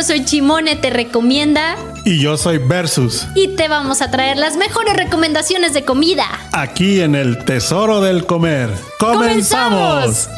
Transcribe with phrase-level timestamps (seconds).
[0.00, 1.76] yo soy Chimone, te recomienda.
[2.06, 3.26] Y yo soy Versus.
[3.34, 6.24] Y te vamos a traer las mejores recomendaciones de comida.
[6.52, 8.70] Aquí en el Tesoro del Comer.
[8.98, 10.30] ¡Comenzamos!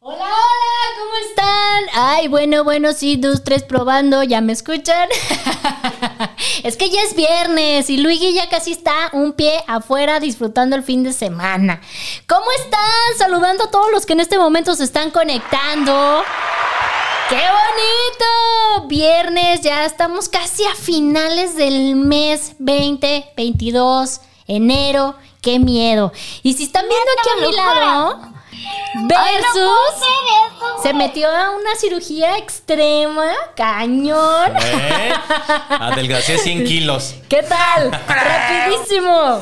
[0.00, 1.84] Hola, hola, ¿cómo están?
[1.94, 5.08] Ay, bueno, bueno, sí, dos, tres probando, ¿ya me escuchan?
[6.62, 10.82] es que ya es viernes y Luigi ya casi está un pie afuera disfrutando el
[10.82, 11.80] fin de semana.
[12.26, 13.18] ¿Cómo están?
[13.18, 16.22] Saludando a todos los que en este momento se están conectando.
[17.28, 18.88] ¡Qué bonito!
[18.88, 25.14] Viernes, ya estamos casi a finales del mes 2022, enero.
[25.40, 26.12] ¡Qué miedo!
[26.42, 28.33] Y si están viendo aquí a mi lado,
[29.06, 30.04] Versus
[30.82, 34.52] se metió a una cirugía extrema, cañón.
[34.60, 35.12] ¿Eh?
[35.70, 37.14] Adelgacé 100 kilos.
[37.28, 37.90] ¿Qué tal?
[38.08, 39.40] Rapidísimo.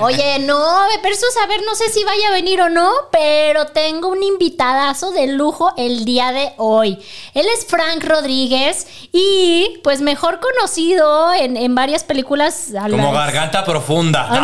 [0.00, 4.08] Oye, no, Versus, a ver, no sé si vaya a venir o no, pero tengo
[4.08, 6.98] un invitadazo de lujo el día de hoy.
[7.34, 12.72] Él es Frank Rodríguez y, pues, mejor conocido en, en varias películas.
[12.74, 14.28] a Como garganta profunda.
[14.28, 14.40] No,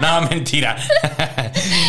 [0.00, 0.76] no, mentira.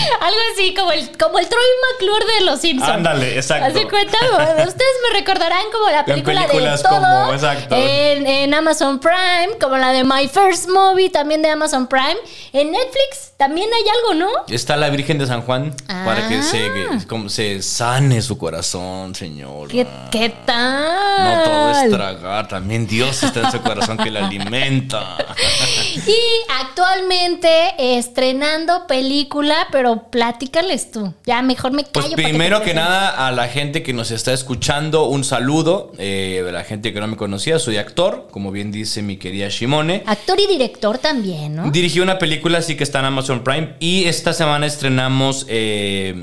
[0.21, 2.91] Algo así, como el, como el Troy McClure de Los Simpsons.
[2.91, 3.65] Ándale, exacto.
[3.77, 4.17] ¿Hace cuenta?
[4.67, 6.89] Ustedes me recordarán como la película de todo.
[6.89, 7.75] como- exacto.
[7.75, 12.17] En, en Amazon Prime, como la de My First Movie, también de Amazon Prime.
[12.53, 14.53] En Netflix también hay algo, ¿no?
[14.53, 16.97] Está la Virgen de San Juan para que se, Ah.
[16.99, 19.69] que- como se sane su corazón, señor.
[19.69, 21.23] ¿Qué, qué tal?
[21.37, 25.15] No todo es tragar, también Dios está en su corazón que la alimenta.
[26.05, 26.17] Y
[26.61, 31.13] actualmente estrenando película, pero platícales tú.
[31.25, 31.93] Ya mejor me callo.
[31.93, 35.91] Pues para que primero que nada, a la gente que nos está escuchando, un saludo.
[35.97, 39.49] Eh, de la gente que no me conocía, soy actor, como bien dice mi querida
[39.49, 40.03] Shimone.
[40.05, 41.71] Actor y director también, ¿no?
[41.71, 43.75] Dirigí una película, así que está en Amazon Prime.
[43.79, 46.13] Y esta semana estrenamos eh,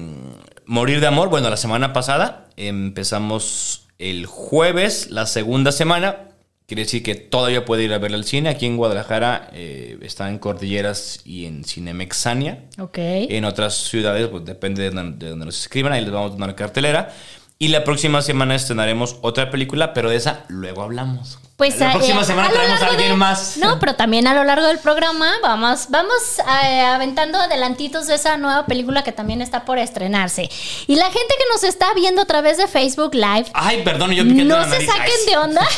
[0.67, 1.29] Morir de Amor.
[1.29, 6.26] Bueno, la semana pasada empezamos el jueves, la segunda semana.
[6.67, 8.49] Quiere decir que todavía puede ir a verla al cine.
[8.49, 12.65] Aquí en Guadalajara eh, está en Cordilleras y en Cinemexania.
[12.81, 12.99] Ok.
[12.99, 16.37] En otras ciudades, pues depende de donde, de donde nos escriban, ahí les vamos a
[16.37, 17.15] dar cartelera.
[17.59, 21.39] Y la próxima semana estrenaremos otra película, pero de esa luego hablamos.
[21.57, 23.57] Pues la a- próxima eh, semana a traemos a alguien de- más.
[23.57, 28.37] No, pero también a lo largo del programa vamos, vamos eh, aventando adelantitos de esa
[28.37, 30.51] nueva película que también está por estrenarse.
[30.87, 34.23] Y la gente que nos está viendo a través de Facebook Live, Ay, perdón, yo
[34.25, 34.91] piqué no la se nariz.
[34.93, 35.67] Ay, saquen de onda.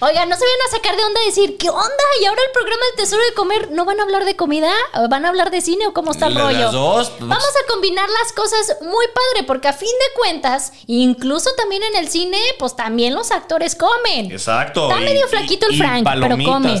[0.00, 2.04] Oigan, no se vayan a sacar de onda y decir, ¿qué onda?
[2.20, 4.70] Y ahora el programa del Tesoro de Comer, ¿no van a hablar de comida?
[4.94, 6.70] ¿O ¿Van a hablar de cine o cómo está el Las rollo?
[6.72, 7.20] dos, pues.
[7.28, 11.96] Vamos a combinar las cosas muy padre, porque a fin de cuentas, incluso también en
[11.96, 14.30] el cine, pues también los actores comen.
[14.30, 14.88] Exacto.
[14.90, 16.80] Está medio flaquito el Frank, pero come.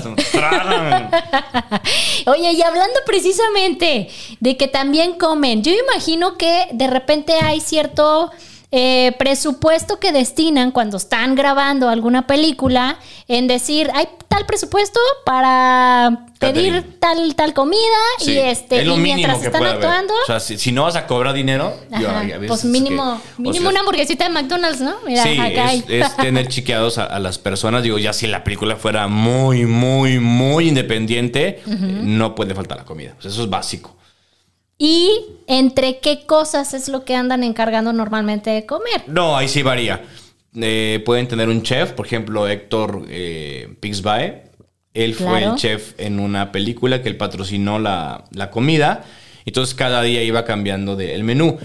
[2.26, 4.08] Oye, y hablando precisamente
[4.40, 8.30] de que también comen, yo imagino que de repente hay cierto
[8.72, 16.26] eh, presupuesto que destinan cuando están grabando alguna película en decir, hay tal presupuesto para
[16.38, 17.80] pedir tal, tal comida
[18.18, 19.74] Sí, y este es lo y mientras que están haber.
[19.76, 20.12] actuando.
[20.14, 23.20] O sea, si, si no vas a cobrar dinero, yo ajá, pues que- mínimo, o
[23.40, 24.96] mínimo sea, una hamburguesita de McDonald's, ¿no?
[25.06, 27.82] Mira, Sí, acá es, es tener chiqueados a, a las personas.
[27.82, 33.12] Digo, ya si la película fuera muy, muy, muy independiente, no puede faltar la comida.
[33.14, 33.96] Pues eso es básico.
[34.78, 35.10] Y
[35.46, 39.02] entre qué cosas es lo que andan encargando normalmente de comer.
[39.06, 40.02] No, ahí sí varía.
[40.54, 44.44] Eh, pueden tener un chef, por ejemplo, Héctor eh, Pixbae.
[44.94, 49.04] Él fue el chef en una película que él patrocinó la, la comida.
[49.44, 51.58] Entonces cada día iba cambiando de- el menú.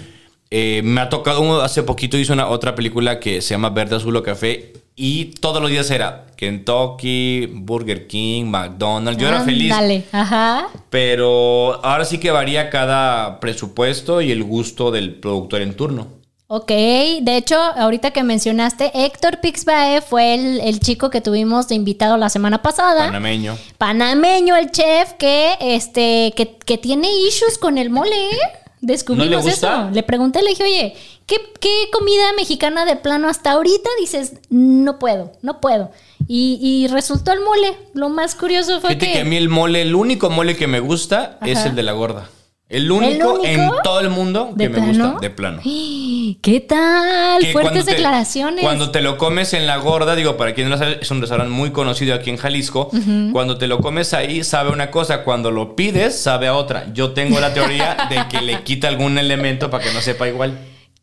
[0.49, 4.15] Eh, me ha tocado, hace poquito hizo una otra película que se llama Verde, Azul
[4.17, 4.73] o Café.
[4.95, 9.21] Y todos los días era Kentucky, Burger King, McDonald's.
[9.21, 9.69] Yo era feliz.
[9.69, 10.67] Dale, ajá.
[10.89, 16.21] Pero ahora sí que varía cada presupuesto y el gusto del productor en turno.
[16.53, 21.75] Ok, de hecho, ahorita que mencionaste, Héctor Pixbae fue el, el chico que tuvimos de
[21.75, 23.05] invitado la semana pasada.
[23.05, 23.57] Panameño.
[23.77, 28.60] Panameño, el chef que, este, que, que tiene issues con el mole, ¿eh?
[28.81, 29.83] Descubrimos ¿No le gusta?
[29.83, 29.91] eso.
[29.93, 30.95] Le pregunté, le dije, oye,
[31.27, 35.91] ¿qué, ¿qué comida mexicana de plano hasta ahorita dices, no puedo, no puedo?
[36.27, 37.77] Y, y resultó el mole.
[37.93, 39.13] Lo más curioso fue Fíjate que...
[39.13, 41.91] que a mí el mole, el único mole que me gusta es el de la
[41.91, 42.27] gorda.
[42.71, 43.45] El único, único?
[43.45, 45.11] en todo el mundo ¿De que me plano?
[45.11, 45.61] gusta, de plano.
[46.41, 47.41] ¿Qué tal?
[47.41, 48.63] Que Fuertes te- declaraciones.
[48.63, 51.19] Cuando te lo comes en la gorda, digo, para quien no lo sabe, es un
[51.21, 52.89] restaurante muy conocido aquí en Jalisco.
[53.33, 55.23] Cuando te lo comes ahí, sabe una cosa.
[55.23, 56.87] Cuando lo pides, sabe a otra.
[56.93, 60.57] Yo tengo la teoría de que le quita algún elemento para que no sepa igual.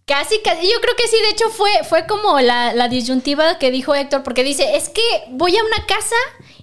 [0.07, 3.71] Casi, casi, yo creo que sí, de hecho fue, fue como la, la disyuntiva que
[3.71, 6.17] dijo Héctor, porque dice, es que voy a una casa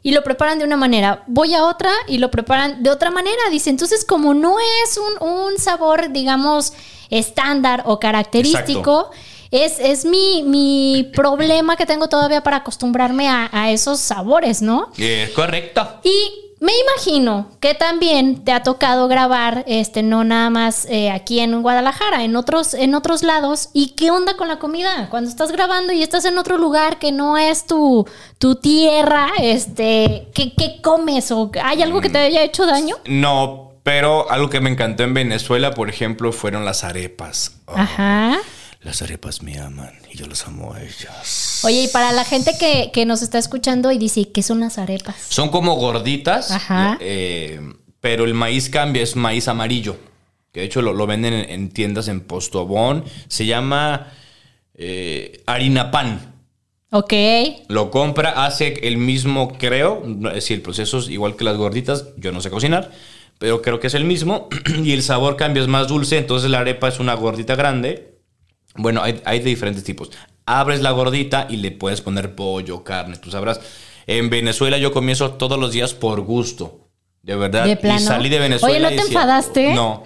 [0.06, 1.24] y lo preparan de una manera.
[1.26, 3.42] Voy a otra y lo preparan de otra manera.
[3.50, 6.74] Dice, entonces como no es un, un sabor, digamos,
[7.10, 9.10] estándar o característico,
[9.50, 14.92] es, es mi, mi problema que tengo todavía para acostumbrarme a, a esos sabores, ¿no?
[15.00, 16.00] Eh, correcto.
[16.04, 21.40] Y me imagino que también te ha tocado grabar, este, no nada más eh, aquí
[21.40, 23.70] en Guadalajara, en otros, en otros lados.
[23.74, 25.10] ¿Y qué onda con la comida?
[25.10, 28.08] Cuando estás grabando y estás en otro lugar que no es tu,
[28.38, 31.32] tu tierra, este, ¿qué, qué comes?
[31.32, 32.96] ¿O hay algo que te haya hecho daño?
[33.06, 37.58] No, pero algo que me encantó en Venezuela, por ejemplo, fueron las arepas.
[37.66, 38.38] Oh, Ajá.
[38.86, 41.62] Las arepas me aman y yo las amo a ellas.
[41.64, 44.78] Oye, y para la gente que, que nos está escuchando y dice, ¿qué son las
[44.78, 45.16] arepas?
[45.28, 47.00] Son como gorditas, Ajá.
[47.02, 47.60] eh,
[48.00, 49.98] pero el maíz cambia, es maíz amarillo.
[50.52, 53.04] Que de hecho lo, lo venden en, en tiendas en Postobón.
[53.28, 54.14] Se llama
[54.76, 56.36] eh, harina pan.
[56.92, 57.14] Ok.
[57.70, 60.04] Lo compra, hace el mismo, creo.
[60.28, 62.10] Es decir, el proceso es igual que las gorditas.
[62.18, 62.92] Yo no sé cocinar,
[63.40, 64.48] pero creo que es el mismo.
[64.84, 66.20] y el sabor cambia, es más dulce.
[66.20, 68.15] Entonces la arepa es una gordita grande.
[68.76, 70.12] Bueno, hay, hay de diferentes tipos.
[70.46, 73.60] Abres la gordita y le puedes poner pollo, carne, tú sabrás.
[74.08, 76.82] En Venezuela yo comienzo todos los días por gusto.
[77.24, 77.66] De verdad.
[77.66, 78.00] ¿De plano?
[78.00, 78.76] Y salí de Venezuela.
[78.76, 79.74] Oye, ¿no te decía, enfadaste?
[79.74, 80.04] No.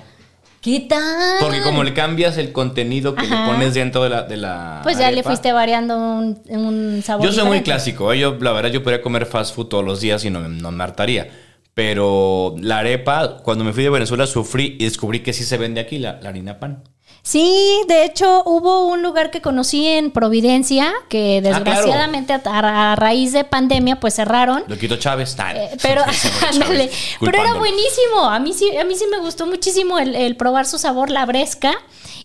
[0.62, 1.38] ¿Qué tal?
[1.40, 3.46] Porque como le cambias el contenido que Ajá.
[3.48, 4.24] le pones dentro de la.
[4.24, 7.26] De la Pues ya le fuiste variando un, un sabor.
[7.26, 8.12] Yo soy muy clásico.
[8.14, 8.20] ¿eh?
[8.20, 10.72] Yo, la verdad, yo podría comer fast food todos los días y no, me- no
[10.72, 11.30] me hartaría.
[11.74, 15.80] Pero la arepa, cuando me fui de Venezuela, sufrí y descubrí que sí se vende
[15.80, 16.84] aquí la, la harina pan.
[17.22, 21.64] Sí, de hecho hubo un lugar que conocí en Providencia que Ah, claro.
[21.64, 24.64] desgraciadamente a, a raíz de pandemia pues cerraron.
[24.68, 25.38] Lo quito Chávez.
[25.38, 26.02] Nah, Eh, pero,
[26.52, 26.90] ándale,
[27.20, 28.22] pero era buenísimo.
[28.30, 31.26] A mí sí, a mí sí me gustó muchísimo el, el probar su sabor, la
[31.26, 31.74] bresca.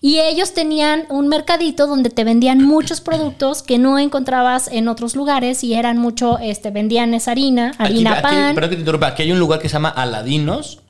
[0.01, 5.17] Y ellos tenían un mercadito donde te vendían muchos productos que no encontrabas en otros
[5.17, 8.55] lugares y eran mucho, este, vendían esa harina, harina aquí, aquí- pan.
[8.55, 10.81] perdón que te interrumpa, aquí hay un lugar que se llama Aladinos,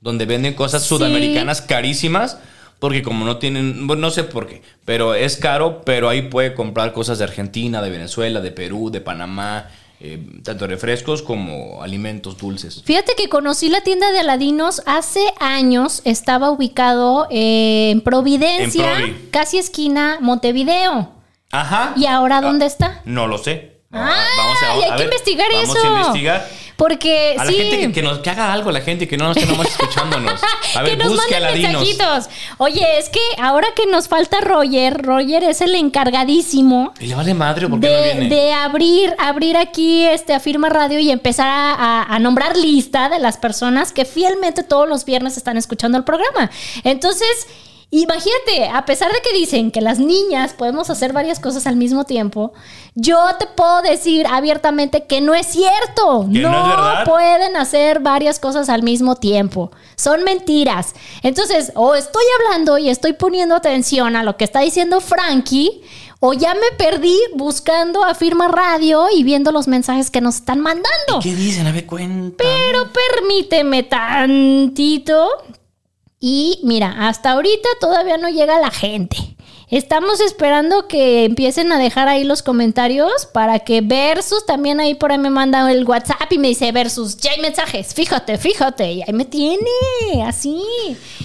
[0.00, 0.88] donde venden cosas Sí.
[0.88, 2.38] sudamericanas carísimas,
[2.84, 6.52] porque como no tienen, bueno, no sé por qué, pero es caro, pero ahí puede
[6.52, 9.70] comprar cosas de Argentina, de Venezuela, de Perú, de Panamá,
[10.00, 12.82] eh, tanto refrescos como alimentos dulces.
[12.84, 16.02] Fíjate que conocí la tienda de Aladinos hace años.
[16.04, 19.28] Estaba ubicado eh, en Providencia, En Provi.
[19.30, 21.10] casi esquina Montevideo.
[21.52, 21.94] Ajá.
[21.96, 23.00] ¿Y ahora dónde Ah, está?
[23.06, 23.78] No lo sé.
[23.92, 25.86] Ah, Vamos a- y hay a que ver, investigar vamos eso.
[25.86, 26.48] a investigar.
[26.76, 27.52] Porque A sí.
[27.52, 29.68] la gente que, que nos que haga algo, la gente que no nos esté nomás
[29.68, 30.40] escuchándonos.
[30.74, 32.28] A ver, que nos busque mensajitos.
[32.58, 37.32] Oye, es que ahora que nos falta Roger, Roger es el encargadísimo ¿Y le vale
[37.34, 38.28] madre por qué no de, viene?
[38.34, 43.18] de abrir, abrir aquí este Afirma Radio y empezar a, a- a nombrar lista de
[43.20, 46.50] las personas que fielmente todos los viernes están escuchando el programa.
[46.82, 47.28] Entonces,
[47.90, 52.04] imagínate, a pesar de que dicen que las niñas podemos hacer varias cosas al mismo
[52.04, 52.52] tiempo,
[52.94, 56.26] yo te puedo decir abiertamente que no es cierto.
[56.32, 59.70] ¿Que no es pueden hacer varias cosas al mismo tiempo.
[59.96, 60.94] Son mentiras.
[61.22, 65.82] Entonces, o estoy hablando y estoy poniendo atención a lo que está diciendo Frankie,
[66.20, 70.60] o ya me perdí buscando a Firma Radio y viendo los mensajes que nos están
[70.60, 71.20] mandando.
[71.22, 71.66] ¿Qué dicen?
[71.66, 72.42] A ver, cuenta.
[72.42, 75.28] Pero permíteme tantito.
[76.26, 79.18] Y mira, hasta ahorita todavía no llega la gente.
[79.68, 85.12] Estamos esperando que empiecen a dejar ahí los comentarios para que Versus también ahí por
[85.12, 89.02] ahí me manda el WhatsApp y me dice Versus, ya hay mensajes, fíjate, fíjate, y
[89.02, 89.68] ahí me tiene,
[90.26, 90.62] así.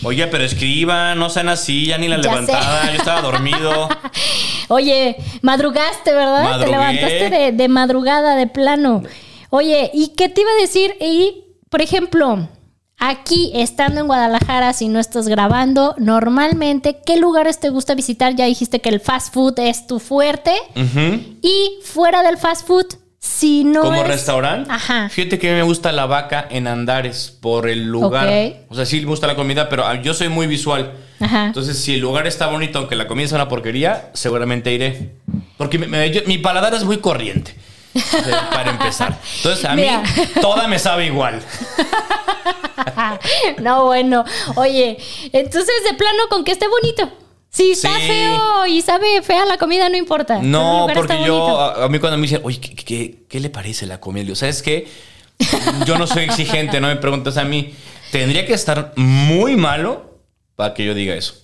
[0.03, 2.91] Oye, pero escriban, no sean así, ya ni la Ya levantada, sé.
[2.91, 3.87] yo estaba dormido.
[4.67, 6.43] Oye, madrugaste, ¿verdad?
[6.43, 6.65] Madrugué.
[6.65, 9.03] Te levantaste de, de madrugada, de plano.
[9.49, 10.93] Oye, ¿y qué te iba a decir?
[10.99, 12.49] Y, por ejemplo,
[12.99, 18.35] aquí, estando en Guadalajara, si no estás grabando, normalmente, ¿qué lugares te gusta visitar?
[18.35, 20.53] Ya dijiste que el fast food es tu fuerte.
[21.41, 22.85] Y fuera del fast food,
[23.17, 24.71] si no Como es- restaurante.
[24.71, 25.09] Ajá.
[25.09, 28.27] Fíjate que a mí me gusta la vaca en Andares por el lugar.
[28.27, 28.55] Ok.
[28.69, 30.93] O sea, sí me gusta la comida, pero ah, yo soy muy visual.
[31.19, 31.47] Ajá.
[31.47, 35.11] Entonces, si el lugar está bonito, aunque la comida sea una porquería, seguramente iré.
[35.57, 37.55] Porque mi paladar es muy corriente.
[37.95, 39.19] O sea, para empezar.
[39.37, 39.99] Entonces, a Mira.
[40.01, 41.41] mí toda me sabe igual.
[43.61, 44.23] no, bueno.
[44.55, 44.97] Oye,
[45.33, 47.11] entonces de plano con que esté bonito.
[47.49, 48.07] Si está Sí.
[48.07, 50.39] feo y sabe fea la comida, no importa.
[50.41, 53.87] No, porque yo, a, a mí cuando me dicen, oye, ¿qué, qué, qué le parece
[53.87, 54.21] la comida?
[54.21, 54.87] Le digo, ¿sabes qué?
[55.85, 57.73] Yo no soy exigente, no me preguntas a mí.
[58.11, 60.19] Tendría que estar muy malo
[60.55, 61.35] para que yo diga eso.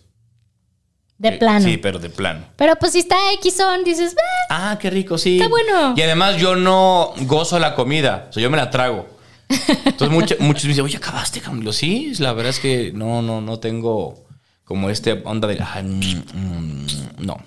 [1.17, 1.65] De Eh, plano.
[1.65, 2.45] Sí, pero de plano.
[2.57, 4.15] Pero pues si está X son, dices,
[4.50, 5.38] "Ah, Ah, qué rico, sí.
[5.38, 5.93] Está bueno.
[5.95, 9.07] Y además yo no gozo la comida, o sea, yo me la trago.
[9.50, 11.62] Entonces mucha- muchos me dicen, oye, acabaste, cabrón?".
[11.62, 14.25] Digo, sí, la verdad es que no, no, no tengo
[14.65, 16.00] como este onda de, "Ah, mm,
[16.34, 16.88] mm,
[17.19, 17.38] no.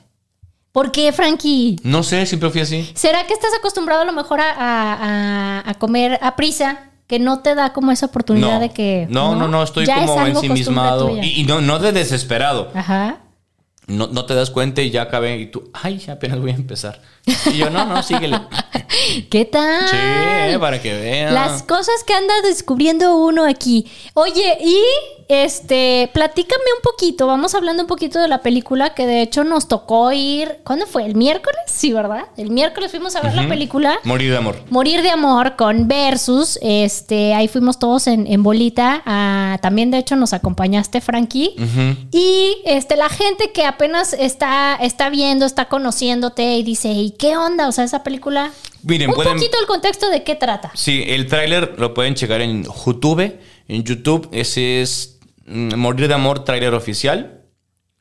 [0.73, 1.77] ¿Por qué, Frankie?
[1.83, 2.89] No sé, siempre fui así.
[2.95, 6.85] ¿Será que estás acostumbrado a lo mejor a, a- a- a comer a prisa?
[7.07, 8.61] Que no te da como esa oportunidad No.
[8.61, 9.07] de que.
[9.11, 11.09] no, no, no, estoy Ya es como algo costumbre ensimismado.
[11.09, 11.25] tuya.
[11.25, 12.71] Y, y no, no de desesperado.
[12.75, 13.17] Ajá.
[13.89, 15.39] No, no te das cuenta y ya acabé.
[15.39, 17.01] Y tú, ay, apenas voy a empezar.
[17.53, 18.39] Y yo, no, no, síguele.
[19.31, 19.89] ¿Qué tal?
[19.89, 21.35] Sí, eh, para que vean.
[21.35, 23.87] Las cosas que anda descubriendo uno aquí.
[24.15, 24.79] Oye, y
[25.29, 29.69] este, platícame un poquito, vamos hablando un poquito de la película que de hecho nos
[29.69, 31.05] tocó ir, ¿cuándo fue?
[31.05, 31.61] ¿El miércoles?
[31.67, 32.25] Sí, ¿verdad?
[32.39, 33.99] El miércoles fuimos a ver la película.
[34.05, 34.57] Morir de amor.
[34.71, 39.03] Morir de amor con Versus, este, ahí fuimos todos en, en bolita,
[39.61, 41.55] también de hecho nos acompañaste Frankie,
[42.11, 47.37] y este, la gente que apenas está, está viendo, está conociéndote y dice, ¿y qué
[47.37, 47.69] onda?
[47.69, 48.51] O sea, esa película,
[48.83, 49.35] Miren, un pueden.
[49.35, 50.71] poquito el contexto de qué trata.
[50.75, 53.39] Sí, el tráiler lo pueden checar en YouTube.
[53.69, 57.43] En YouTube, ese es mm, Morir de Amor, tráiler oficial.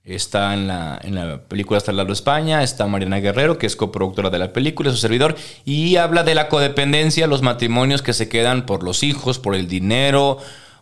[0.03, 2.63] Está en la, en la película Hasta Lado España.
[2.63, 5.35] Está Mariana Guerrero, que es coproductora de la película, su servidor.
[5.65, 9.67] Y habla de la codependencia, los matrimonios que se quedan por los hijos, por el
[9.67, 10.37] dinero,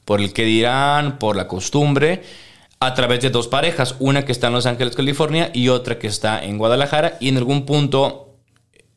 [0.05, 2.21] por el que dirán, por la costumbre.
[2.79, 6.05] A través de dos parejas, una que está en Los Ángeles, California, y otra que
[6.05, 7.17] está en Guadalajara.
[7.19, 8.37] Y en algún punto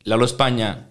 [0.05, 0.88] Lalo España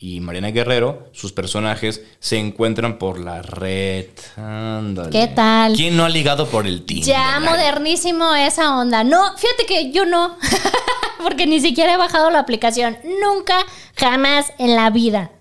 [0.00, 4.06] y Mariana Guerrero, sus personajes, se encuentran por la red.
[4.36, 5.10] Ándale.
[5.10, 5.74] ¿Qué tal?
[5.74, 7.06] ¿Quién no ha ligado por el Tinder?
[7.06, 9.02] Ya modernísimo esa onda.
[9.02, 10.36] No, fíjate que yo no,
[11.22, 12.96] porque ni siquiera he bajado la aplicación.
[13.20, 13.58] Nunca,
[13.96, 15.32] jamás en la vida.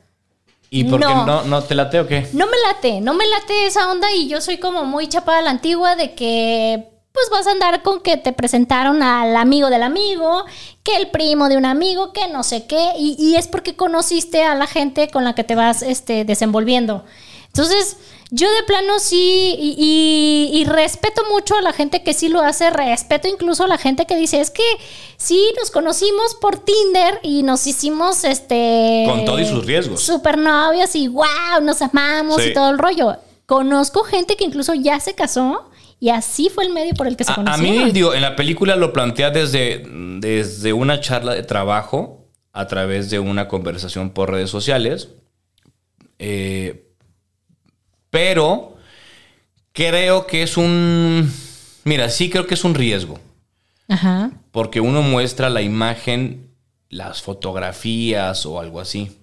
[0.72, 1.08] ¿Y por no.
[1.08, 2.28] qué no, no te late o qué?
[2.34, 5.42] No me late, no me late esa onda y yo soy como muy chapada a
[5.44, 9.84] la antigua de que pues vas a andar con que te presentaron al amigo del
[9.84, 10.46] amigo,
[10.84, 14.44] que el primo de un amigo, que no sé qué, y, y es porque conociste
[14.44, 17.04] a la gente con la que te vas este, desenvolviendo.
[17.48, 17.98] Entonces,
[18.30, 19.76] yo de plano sí, y,
[20.54, 23.78] y- y respeto mucho a la gente que sí lo hace, respeto incluso a la
[23.78, 24.64] gente que dice, es que
[25.18, 29.06] sí, nos conocimos por Tinder y nos hicimos este...
[29.08, 30.02] Con todo y sus riesgos.
[30.02, 32.50] Super novios y wow, nos amamos Sí.
[32.50, 33.16] y todo el rollo.
[33.48, 35.67] Conozco gente que incluso ya se casó
[36.00, 37.86] y así fue el medio por el que se A, a conocieron.
[37.88, 39.84] mí, digo, en la película lo plantea desde,
[40.20, 45.10] desde una charla de trabajo a través de una conversación por redes sociales.
[46.20, 46.88] Eh,
[48.10, 48.78] pero
[49.74, 51.32] creo que es un...
[51.84, 53.20] Mira, sí creo que es un riesgo.
[53.88, 54.32] Ajá.
[54.52, 56.52] Porque uno muestra la imagen,
[56.90, 59.18] las fotografías o algo así.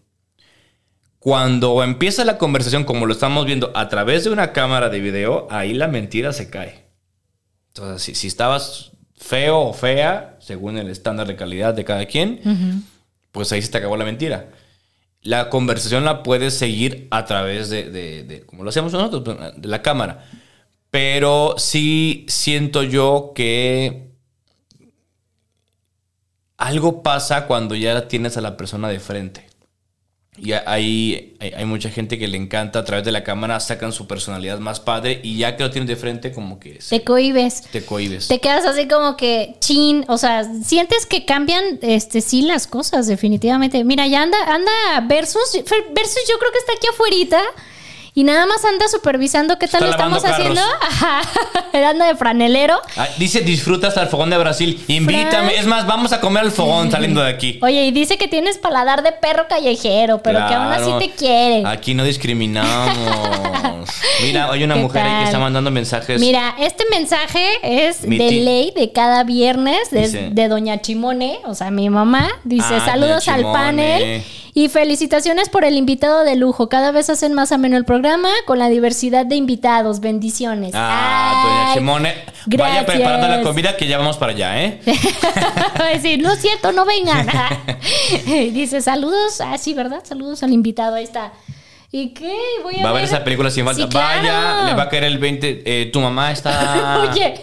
[1.24, 5.48] Cuando empieza la conversación, como lo estamos viendo a través de una cámara de video,
[5.50, 6.84] ahí la mentira se cae.
[7.68, 12.84] Entonces, si, si estabas feo o fea, según el estándar de calidad de cada quien,
[13.32, 14.50] pues ahí se te acabó la mentira.
[15.22, 19.68] La conversación la puedes seguir a través de, de- de- como lo hacemos nosotros, de
[19.68, 20.26] la cámara.
[20.90, 24.10] Pero sí siento yo que
[26.58, 29.46] algo pasa cuando ya tienes a la persona de frente.
[30.36, 33.92] Y hay, hay, hay mucha gente que le encanta a través de la cámara, sacan
[33.92, 37.04] su personalidad más padre y ya que lo tienes de frente como que se- Te
[37.04, 37.62] cohibes.
[37.70, 38.26] te cohibes.
[38.28, 43.06] Te quedas así como que chin, o sea, sientes que cambian, este, sí, las cosas,
[43.06, 43.84] definitivamente.
[43.84, 44.72] Mira, ya anda, anda
[45.08, 45.52] versus,
[45.94, 47.14] versus yo creo que está aquí afuera
[48.16, 50.60] y nada más anda supervisando qué tal Está estamos haciendo.
[50.80, 51.22] Ajá,
[51.90, 52.76] anda de franelero.
[52.96, 54.80] Ah, dice disfruta hasta el fogón de Brasil.
[54.86, 55.48] Invítame.
[55.50, 55.60] Fran.
[55.60, 57.58] Es más, vamos a comer al fogón saliendo de aquí.
[57.60, 61.66] Oye, y dice que tienes paladar de perro callejero, pero que aún así te quiere.
[61.66, 63.90] Aquí no discriminamos.
[64.22, 66.20] Mira, hay una ¿Qué mujer ahí que está mandando mensajes.
[66.20, 71.40] Mira, este mensaje es Mi de ley de cada viernes de, Dice- de Doña Chimone,
[71.46, 72.30] o sea, mi mamá.
[72.44, 74.22] Dice, Ah, saludos al panel
[74.54, 76.68] y felicitaciones por el invitado de lujo.
[76.68, 78.03] Cada vez hacen más ameno el programa
[78.46, 80.00] con la diversidad de invitados.
[80.00, 80.72] Bendiciones.
[80.74, 82.14] Ah, doña Ay, Simone.
[82.46, 84.80] Vaya preparando la comida que ya vamos para allá, ¿eh?
[86.20, 87.26] No es cierto, no vengan.
[88.26, 89.40] Dice, saludos.
[89.40, 90.02] Ah, sí, ¿verdad?
[90.04, 90.96] Saludos al invitado.
[90.96, 91.32] Ahí está.
[91.96, 92.36] ¿Y qué?
[92.64, 93.82] Voy a, Va a ver esa película sin falta.
[93.84, 94.18] Sí, claro.
[94.20, 95.62] Vaya, le va a caer el 20.
[95.64, 97.02] Eh, tu mamá está.
[97.08, 97.34] Oye.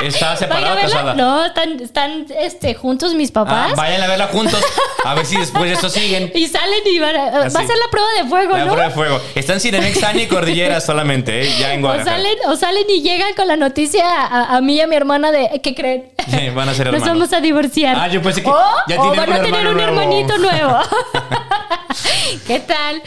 [0.00, 1.14] ¿Está ¿Vaya separada o casada?
[1.14, 3.74] No, están, están este, juntos mis Ah, papás.
[3.76, 4.62] vayan a verla juntos.
[5.04, 6.30] A ver si después de eso siguen.
[6.36, 8.70] y salen y van a, va a ser la prueba de fuego, La ¿no?
[8.72, 9.20] prueba de fuego.
[9.34, 11.52] Está en Cinemex, y Cordillera solamente, ¿eh?
[11.58, 12.16] Ya en O Guadalajara.
[12.16, 15.32] salen, o salen y llegan con la noticia a, a mí y a mi hermana
[15.32, 16.04] de ¿qué creen?
[16.54, 17.08] Van a ser Nos hermanos.
[17.08, 17.96] vamos a divorciar.
[17.98, 18.54] Ah, yo pensé que o,
[18.88, 20.00] ya o tienen van a tener un nuevo.
[20.00, 20.78] hermanito nuevo.
[22.46, 23.02] ¿Qué tal?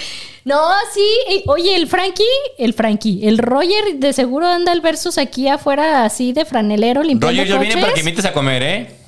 [0.46, 0.60] No,
[0.94, 1.44] sí.
[1.48, 2.24] Oye, el Frankie,
[2.58, 7.42] el Frankie, el Roger de seguro anda el versus aquí afuera así de franelero limpiando
[7.42, 9.03] Roger, yo vine para que invites a comer, ¿eh?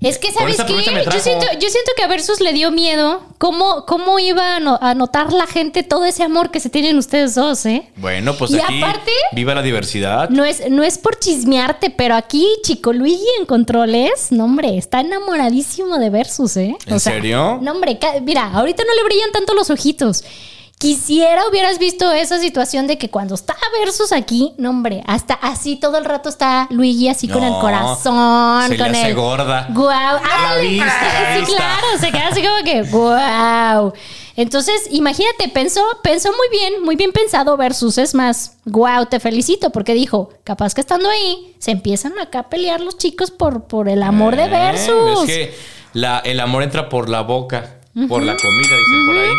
[0.00, 0.72] Es que, ¿sabes qué?
[1.04, 4.78] Yo siento, yo siento que a Versus le dio miedo cómo, cómo iba a, no-
[4.80, 7.86] a notar la gente todo ese amor que se tienen ustedes dos, ¿eh?
[7.96, 10.30] Bueno, pues Y aquí aparte- viva la diversidad.
[10.30, 15.00] No es, no es por chismearte, pero aquí Chico Luigi en controles, no hombre, está
[15.00, 16.74] enamoradísimo de Versus, ¿eh?
[16.86, 17.58] ¿En serio?
[17.60, 20.24] No hombre, mira, ahorita no le brillan tanto los ojitos.
[20.80, 25.76] Quisiera hubieras visto esa situación de que cuando está Versus aquí, no hombre, hasta así
[25.76, 29.66] todo el rato está Luigi así con el corazón, se le con hace el gorda.
[29.70, 30.18] Guau,
[30.62, 33.92] vista, la Sí, claro, se queda así como que wow.
[34.36, 39.68] Entonces, imagínate, pensó, pensó muy bien, muy bien pensado versus es más, wow, te felicito
[39.70, 43.90] porque dijo, capaz que estando ahí se empiezan acá a pelear los chicos por, por
[43.90, 45.20] el amor de Eh, versus.
[45.20, 45.54] Es que
[45.92, 47.76] la- el amor entra por la boca,
[48.08, 49.32] por la comida, dicen por ahí.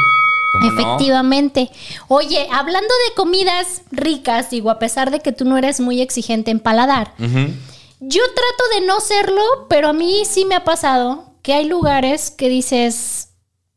[0.63, 1.69] Efectivamente.
[2.07, 6.51] Oye, hablando de comidas ricas, digo, a pesar de que tú no eres muy exigente
[6.51, 11.53] en paladar, yo trato de no serlo, pero a mí sí me ha pasado que
[11.53, 13.29] hay lugares que dices,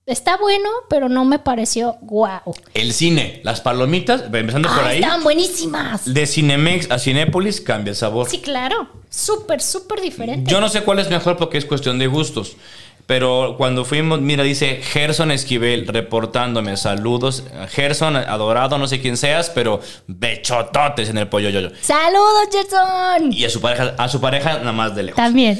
[0.06, 2.54] está bueno, pero no me pareció guau.
[2.74, 4.96] El cine, las palomitas, empezando por Ah, ahí.
[5.00, 6.12] estaban buenísimas.
[6.12, 8.28] De Cinemex a Cinépolis cambia el sabor.
[8.28, 8.88] Sí, claro.
[9.08, 10.50] Súper, súper diferente.
[10.50, 12.56] Yo no sé cuál es mejor porque es cuestión de gustos.
[13.06, 17.44] Pero cuando fuimos, mira, dice Gerson Esquivel reportándome, saludos.
[17.70, 21.70] Gerson, adorado, no sé quién seas, pero bechototes en el pollo yoyo.
[21.82, 23.32] ¡Saludos, Jetson!
[23.32, 25.16] Y a su pareja, a su pareja nada más de lejos.
[25.16, 25.58] También.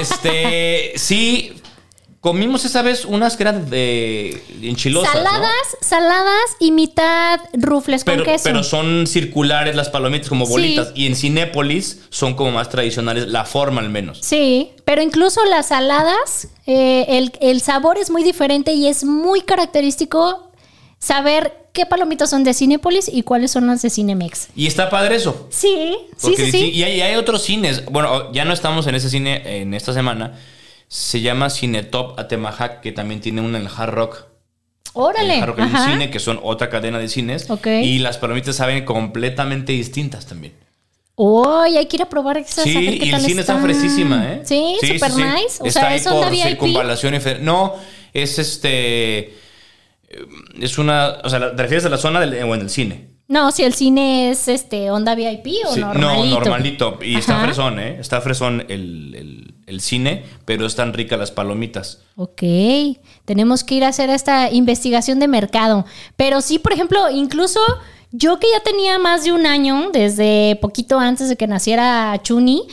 [0.00, 1.60] Este, sí,
[2.20, 5.20] comimos esa vez unas que eran de enchilosas, ¿no?
[5.22, 8.44] saladas, saladas y mitad rufles Pero, con queso.
[8.44, 10.52] pero son circulares las palomitas como Sí.
[10.52, 10.90] bolitas.
[10.94, 14.18] Y en Cinépolis son como más tradicionales, la forma al menos.
[14.22, 19.42] Sí, pero incluso las saladas, eh, el, el sabor es muy diferente y es muy
[19.42, 20.50] característico
[20.98, 24.48] saber qué palomitas son de Cinepolis y cuáles son las de Cinemex.
[24.56, 25.46] Y está padre eso.
[25.50, 26.70] Sí, sí, Porque sí, sí.
[26.70, 27.84] Y hay, y hay otros cines.
[27.86, 30.36] Bueno, ya no estamos en ese cine en esta semana.
[30.88, 34.24] Se llama Cinetop Atemajac, que también tiene una en el Hard Rock.
[34.94, 35.34] Órale.
[35.34, 35.92] En el Hard Rock hay un ajá.
[35.92, 37.50] cine, que son otra cadena de cines.
[37.50, 37.66] Ok.
[37.66, 40.54] Y las palomitas saben completamente distintas también.
[41.14, 42.62] Uy, hay que ir a probar esas.
[42.64, 44.42] Sí, y el tal cine está fresísima, ¿eh?
[44.44, 45.60] Sí, super nice.
[45.60, 46.42] O está sea, ahí por VIP.
[46.44, 47.74] circunvalación y No,
[48.14, 49.34] es este.
[50.60, 51.18] Es una.
[51.24, 53.08] O sea, ¿te refieres a la zona del, o en el cine?
[53.26, 56.24] No, si el cine es este onda VIP o Sí, normalito.
[56.24, 56.98] No, normalito.
[57.02, 57.44] Y está Ajá.
[57.46, 57.96] fresón, ¿eh?
[58.00, 61.98] Está fresón el, el- el cine, pero están ricas las palomitas.
[62.16, 62.42] Ok,
[63.24, 65.84] tenemos que ir a hacer esta investigación de mercado.
[66.16, 67.60] Pero sí, por ejemplo, incluso
[68.10, 72.66] yo que ya tenía más de un año, desde poquito antes de que naciera Chuni,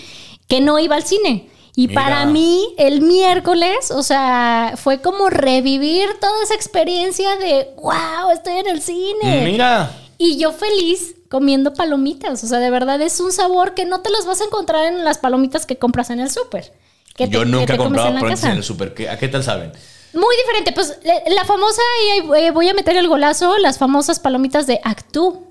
[0.48, 1.50] que no iba al cine.
[1.76, 2.02] Y Mira.
[2.02, 8.60] para mí, el miércoles, o sea, fue como revivir toda esa experiencia de, wow, estoy
[8.60, 9.42] en el cine.
[9.44, 9.92] Mira.
[10.18, 12.42] Y yo feliz comiendo palomitas.
[12.44, 15.04] O sea, de verdad es un sabor que no te las vas a encontrar en
[15.04, 16.72] las palomitas que compras en el súper.
[17.18, 18.94] te- Yo que nunca te he comprado palomitas en el super.
[18.94, 19.74] ¿Qué- ¿A qué tal saben?
[20.14, 20.72] Muy diferente.
[20.72, 21.82] Pues la famosa,
[22.16, 25.46] y eh, voy a meter el golazo, las famosas palomitas de Actú.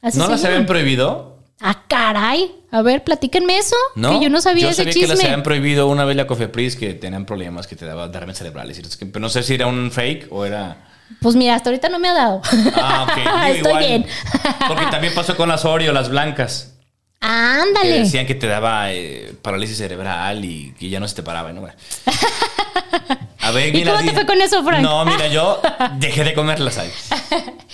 [0.00, 1.38] Así ¿No las habían prohibido?
[1.60, 2.54] Ah, caray.
[2.70, 3.76] A ver, platíquenme eso.
[3.96, 4.18] No.
[4.18, 5.14] Que yo no sabía Yo ese sabía que chisme.
[5.16, 8.80] las habían prohibido una vez la Cofepris que tenían problemas que te daba derrames cerebrales.
[8.98, 10.90] Pero no sé si era un fake o era.
[11.20, 12.42] Pues mira, hasta ahorita no me ha dado.
[12.76, 13.16] Ah, ok.
[13.16, 13.84] Digo, Estoy igual.
[13.86, 14.06] bien.
[14.68, 16.70] Porque también pasó con las Oreo, las blancas.
[17.20, 18.00] Que Ándale.
[18.00, 21.52] decían que te daba eh, parálisis cerebral y que ya no se te paraba.
[21.52, 21.62] ¿no?
[21.62, 21.74] Bueno.
[23.44, 24.80] A ver, ¿Y mira, cómo te fue con eso, Frank?
[24.80, 25.60] No, mira, yo
[25.98, 26.90] dejé de comerlas ahí.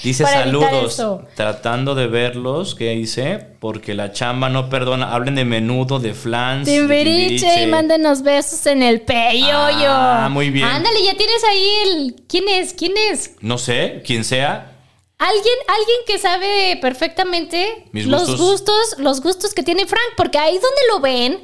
[0.03, 1.01] Dice Para saludos.
[1.37, 3.39] Tratando de verlos, ¿qué dice?
[3.61, 5.15] Porque la chamba no perdona.
[5.15, 6.67] Hablen de menudo, de flans.
[6.67, 9.91] de Timbiriche y mándenos besos en el peyoyo.
[9.91, 10.67] Ah, muy bien.
[10.67, 12.15] Ándale, ya tienes ahí el.
[12.29, 12.75] ¿Quién es?
[12.75, 13.37] ¿Quién es?
[13.41, 14.73] No sé, quién sea.
[15.19, 18.41] Alguien, alguien que sabe perfectamente Mis los gustos.
[18.41, 21.41] gustos, los gustos que tiene Frank, porque ahí donde lo ven,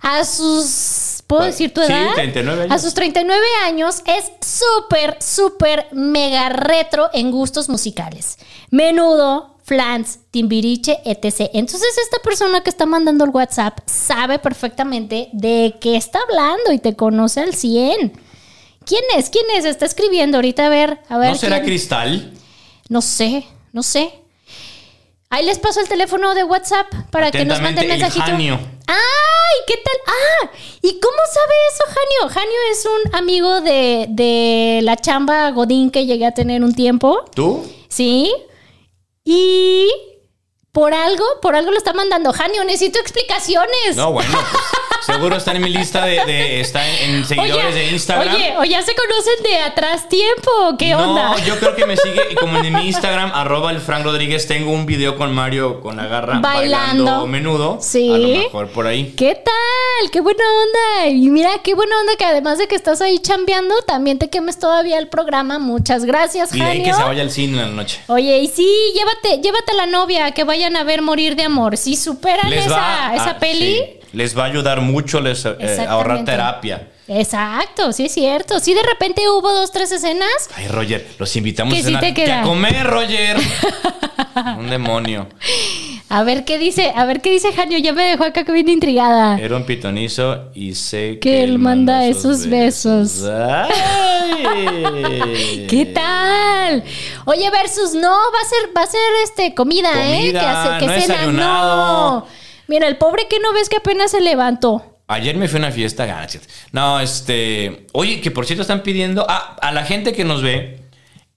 [0.00, 2.14] a sus, ¿puedo decir tu Sí, edad?
[2.14, 2.72] 39 años.
[2.74, 8.38] A sus 39 años es súper, súper mega retro en gustos musicales.
[8.70, 11.50] Menudo, flans, timbiriche, etc.
[11.52, 16.78] Entonces esta persona que está mandando el WhatsApp sabe perfectamente de qué está hablando y
[16.78, 18.12] te conoce al 100.
[18.86, 19.28] ¿Quién es?
[19.28, 19.66] ¿Quién es?
[19.66, 21.30] Está escribiendo ahorita a ver, a ver.
[21.32, 22.32] ¿No será quién- Cristal?
[22.88, 24.12] no sé, no sé.
[25.30, 28.24] Ahí les paso el teléfono de WhatsApp para que nos manden el mensajito.
[28.24, 28.58] Janio.
[28.86, 29.56] ¡Ay!
[29.66, 29.94] ¿Qué tal?
[30.06, 30.50] ¡Ah!
[30.80, 32.34] ¿Y cómo sabe eso, Janio?
[32.34, 37.26] Janio es un amigo de, de la chamba Godín que llegué a tener un tiempo.
[37.34, 37.62] ¿Tú?
[37.88, 38.32] ¿Sí?
[39.22, 39.90] Y
[40.72, 42.32] por algo, por algo lo está mandando.
[42.32, 43.96] Janio, necesito explicaciones.
[43.96, 44.30] No, bueno.
[44.32, 44.44] pues,
[45.12, 48.34] seguro está en mi lista de, de- está en, en seguidores de Instagram.
[48.34, 50.50] Oye, o ya se conocen de atrás tiempo.
[50.78, 51.36] ¿Qué no, onda?
[51.44, 54.70] yo creo que me sigue y como en mi Instagram, arroba el Frank Rodríguez, tengo
[54.72, 57.04] un video con Mario con la garra Bailando.
[57.04, 57.78] bailando, menudo.
[57.80, 58.12] Sí.
[58.12, 59.14] A lo mejor por ahí.
[59.16, 60.10] ¿Qué tal?
[60.10, 61.08] ¡Qué buena onda!
[61.10, 64.58] Y mira, qué buena onda que además de que estás ahí chambeando, también te quemes
[64.58, 65.58] todavía el programa.
[65.58, 68.00] Muchas gracias, Y de ahí que se vaya al cine en la noche.
[68.08, 71.76] Oye, y sí, llévate, llévate a la novia que vayan a ver Morir de Amor.
[71.76, 73.76] Si superan Les esa, va, esa peli.
[73.76, 76.88] sí, les va a ayudar mucho les, eh, ahorrar terapia.
[77.08, 78.60] Exacto, sí es cierto.
[78.60, 80.50] Sí, de repente hubo dos, tres escenas.
[80.54, 82.00] Ay, Roger, los invitamos Que a, sí cenar.
[82.02, 82.14] te.
[82.14, 83.38] Que a comer, Roger.
[84.58, 85.26] un demonio.
[86.10, 87.78] A ver qué dice, a ver qué dice Janio.
[87.78, 89.38] Ya me dejó acá que bien intrigada.
[89.38, 93.24] Era un pitonizo y sé Que él manda esos besos.
[93.24, 93.68] Ay.
[95.68, 96.84] ¿Qué tal?
[97.24, 100.32] Oye, versus no, va a ser, va a ser este comida, ¿eh?
[100.32, 102.26] Que, hace, que no cena, no.
[102.68, 104.98] Mira, el pobre que no ves que apenas se levantó.
[105.08, 106.46] Ayer me fui a una fiesta, gracias.
[106.70, 107.86] No, este.
[107.92, 109.24] Oye, que por cierto están pidiendo.
[109.26, 110.80] Ah, a la gente que nos ve,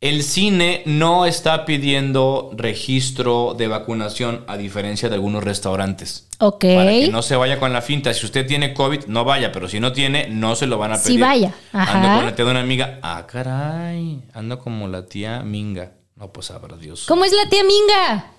[0.02, 6.28] el cine no está pidiendo registro de vacunación, a diferencia de algunos restaurantes.
[6.40, 6.66] Ok.
[6.76, 8.14] Para que no se vaya con la finta.
[8.14, 9.54] Si usted tiene COVID, no vaya.
[9.54, 11.22] Pero si no tiene, no se lo van a pedir.
[11.22, 11.54] vaya.
[11.72, 11.94] Ajá.
[11.98, 13.00] Ando con la tía de una amiga.
[13.02, 14.20] Ah, caray.
[14.34, 15.94] Ando como la tía Minga.
[16.18, 17.06] No, pues sabrá Dios.
[17.08, 18.32] ¿Cómo es la tía Minga?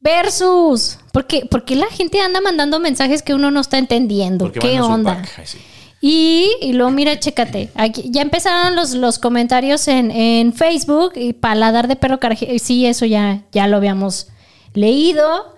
[0.00, 0.98] Versus.
[1.12, 4.46] ¿Por qué, por qué la gente anda mandando mensajes que uno no está entendiendo?
[4.46, 5.16] Porque ¿Qué onda?
[5.16, 5.32] pack.
[5.38, 5.58] Ay, sí.
[6.02, 7.70] Y, y luego mira, chécate.
[7.74, 12.58] Aquí, ya empezaron los, los comentarios en, en Facebook y paladar de perro caraje.
[12.58, 14.28] Sí, eso ya, ya lo habíamos
[14.72, 15.56] leído.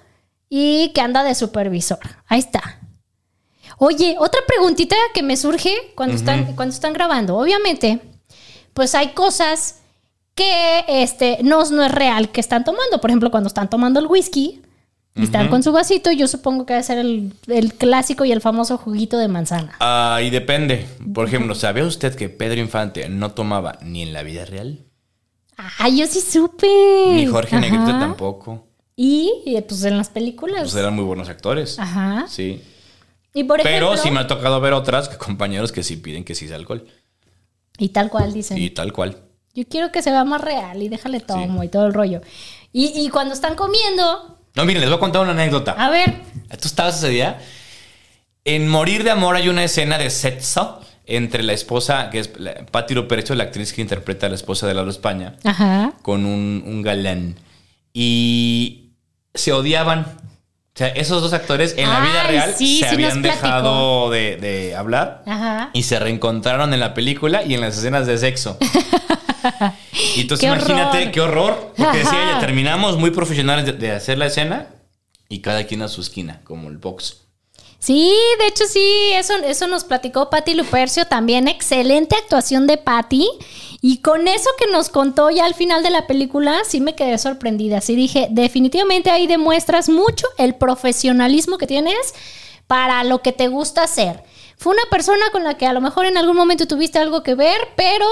[0.49, 2.01] Y que anda de supervisor.
[2.27, 2.81] Ahí está.
[3.79, 7.37] Oye, otra preguntita que me surge cuando, están, cuando están grabando.
[7.37, 8.01] Obviamente,
[8.75, 9.82] pues hay cosas
[10.35, 13.01] que este, no, no es real que están tomando.
[13.01, 14.63] Por ejemplo, cuando están tomando el whisky
[15.15, 18.41] y están con su vasito, yo supongo que debe ser el, el clásico y el
[18.41, 19.77] famoso juguito de manzana.
[19.81, 20.87] Ah, y depende.
[21.13, 24.79] Por ejemplo, ¿sabía usted que Pedro Infante no tomaba ni en la vida real?
[25.57, 26.67] Ah, yo sí supe.
[27.15, 27.69] Ni Jorge Ajá.
[27.69, 28.67] Negrete tampoco.
[28.97, 30.63] Y eh, pues en las películas.
[30.63, 31.79] Pues eran muy buenos actores.
[31.79, 32.27] Ajá.
[32.29, 32.63] Sí.
[33.35, 33.91] Y por ejemplo.
[33.91, 36.87] Pero sí me ha tocado ver otras compañeros que sí piden que sí sea alcohol.
[37.79, 38.59] Y tal cual dicen.
[38.59, 39.17] Y tal cual.
[39.55, 42.21] Yo quiero que se vea más real y déjale tomo y todo el rollo.
[42.73, 44.39] Y, y cuando están comiendo.
[44.55, 45.73] No, miren, les voy a contar una anécdota.
[45.73, 46.15] A ver.
[46.61, 47.39] ¿Tú estabas ese día?
[48.45, 52.31] En Morir de Amor hay una escena de sexo entre la esposa, que es
[52.71, 55.93] Patti Lupercio, la actriz que interpreta a la esposa de Lalo España, Ajá.
[56.03, 57.37] con un, un galán.
[57.93, 58.91] Y
[59.35, 60.01] se odiaban.
[60.75, 64.37] O sea, esos dos actores en la vida real sí, se sí habían dejado de,
[64.37, 65.69] de hablar Ajá.
[65.75, 68.57] y se reencontraron en la película y en las escenas de sexo.
[70.17, 71.13] y entonces ¡Qué imagínate horror!
[71.13, 71.73] qué horror.
[71.77, 74.69] Porque decía ella, terminamos muy profesionales de, de hacer la escena
[75.29, 77.23] y cada quien a su esquina, como el box.
[77.83, 81.49] Sí, de hecho sí, eso, eso nos platicó Patti Lupercio también.
[81.49, 83.29] Excelente actuación de Patti.
[83.81, 87.19] Y con eso que nos contó ya al final de la película, sí me quedé
[87.19, 87.81] sorprendida.
[87.81, 92.15] Sí dije, definitivamente ahí demuestras mucho el profesionalismo que tienes
[92.69, 94.23] para lo que te gusta hacer.
[94.57, 97.35] Fue una persona con la que a lo mejor en algún momento tuviste algo que
[97.35, 98.07] ver, pero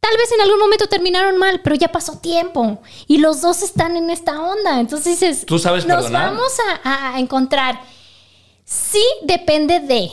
[0.00, 3.96] tal vez en algún momento terminaron mal, pero ya pasó tiempo y los dos están
[3.96, 4.80] en esta onda.
[4.80, 6.30] Entonces dices, ¿Tú sabes nos perdonar?
[6.32, 6.52] vamos
[6.84, 7.80] a, a encontrar.
[8.64, 10.10] Sí, depende de.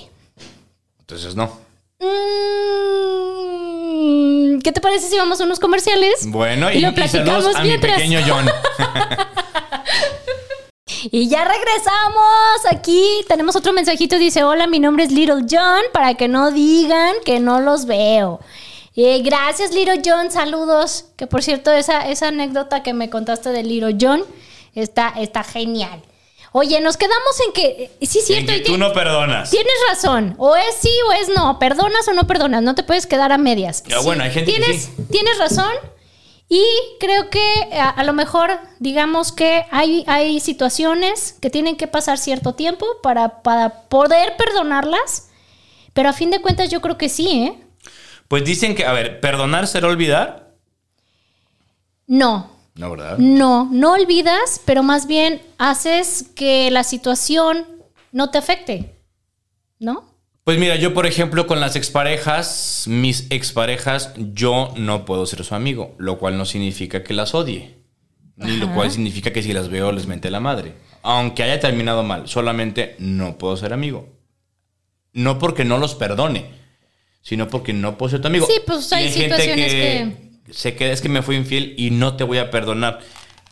[1.01, 1.51] Entonces, no.
[2.85, 6.25] Mm, ¿Qué te parece si vamos a unos comerciales?
[6.29, 7.95] Bueno, y, lo y platicamos saludos a mi mientras.
[7.95, 8.45] pequeño John.
[11.11, 12.65] Y ya regresamos.
[12.71, 14.17] Aquí tenemos otro mensajito.
[14.17, 15.81] Dice: Hola, mi nombre es Little John.
[15.93, 18.39] Para que no digan que no los veo.
[18.95, 20.31] Eh, gracias, Little John.
[20.31, 21.05] Saludos.
[21.17, 24.23] Que por cierto, esa, esa anécdota que me contaste de Little John
[24.73, 26.01] está, está genial.
[26.53, 27.91] Oye, nos quedamos en que.
[27.99, 28.51] eh, Sí, En cierto.
[28.53, 29.49] que y tú no perdonas.
[29.51, 30.35] Tienes razón.
[30.37, 31.59] O es sí o es no.
[31.59, 32.63] Perdonas o no perdonas.
[32.63, 33.83] No te puedes quedar a medias.
[33.93, 34.91] Ah, bueno, hay gente que tienes, sí.
[35.11, 35.73] Tienes razón.
[36.47, 36.63] Y
[36.99, 37.41] creo que
[37.73, 42.85] a, a lo mejor, digamos que hay, hay situaciones que tienen que pasar cierto tiempo
[43.03, 45.29] para, para poder perdonarlas.
[45.93, 47.64] Pero a fin de cuentas, yo creo que sí, ¿eh?
[48.27, 50.55] Pues dicen que, a ver, perdonar será olvidar.
[52.07, 52.51] No.
[52.75, 53.17] No, ¿verdad?
[53.17, 57.65] No, no olvidas, pero más bien haces que la situación
[58.11, 58.95] no te afecte.
[59.79, 60.15] ¿No?
[60.45, 65.55] Pues mira, yo por ejemplo con las exparejas, mis exparejas, yo no puedo ser su
[65.55, 67.79] amigo, lo cual no significa que las odie,
[68.35, 70.75] ni lo cual significa que si las veo les mente la madre.
[71.01, 74.07] Aunque haya terminado mal, solamente no puedo ser amigo.
[75.13, 76.51] No porque no los perdone,
[77.25, 78.45] sino porque no puedo ser tu amigo.
[78.45, 80.13] Sí, pues, hay Y gente situaciones
[80.51, 82.99] se queda, es que me fui infiel y no te voy a perdonar.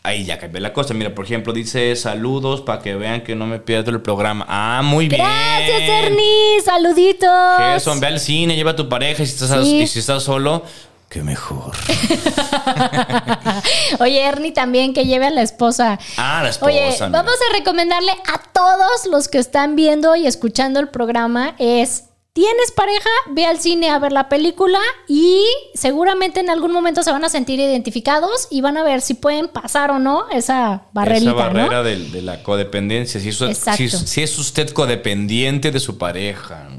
[0.04, 0.94] Ahí ya cambió la cosa.
[0.94, 4.46] Mira, por ejemplo, dice saludos para que vean que no me pierdo el programa.
[4.48, 5.20] Ah, muy bien.
[5.20, 6.60] Gracias, Ernie.
[6.64, 7.60] Saluditos.
[7.74, 9.80] Eso, ve al cine, lleva a tu pareja y si estás, Sí.
[9.80, 10.62] y si estás solo,
[11.08, 11.72] qué mejor.
[13.98, 15.98] Oye, Ernie también que lleve a la esposa.
[16.16, 16.70] Ah, la esposa.
[16.70, 17.08] Oye, mira.
[17.08, 22.04] vamos a recomendarle a todos los que están viendo y escuchando el programa es
[22.34, 23.08] ¿Tienes pareja?
[23.30, 25.40] Ve al cine a ver la película y
[25.72, 29.46] seguramente en algún momento se van a sentir identificados y van a ver si pueden
[29.46, 33.20] pasar o no esa barrerita, Esa barrera de, la codependencia.
[33.20, 33.76] Si, eso- Exacto.
[33.78, 36.70] si- si es usted codependiente de su pareja.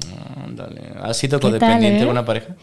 [0.44, 0.92] Ándale.
[1.02, 2.04] ¿Ha sido ¿Qué tal, codependiente eh?
[2.04, 2.54] de una pareja?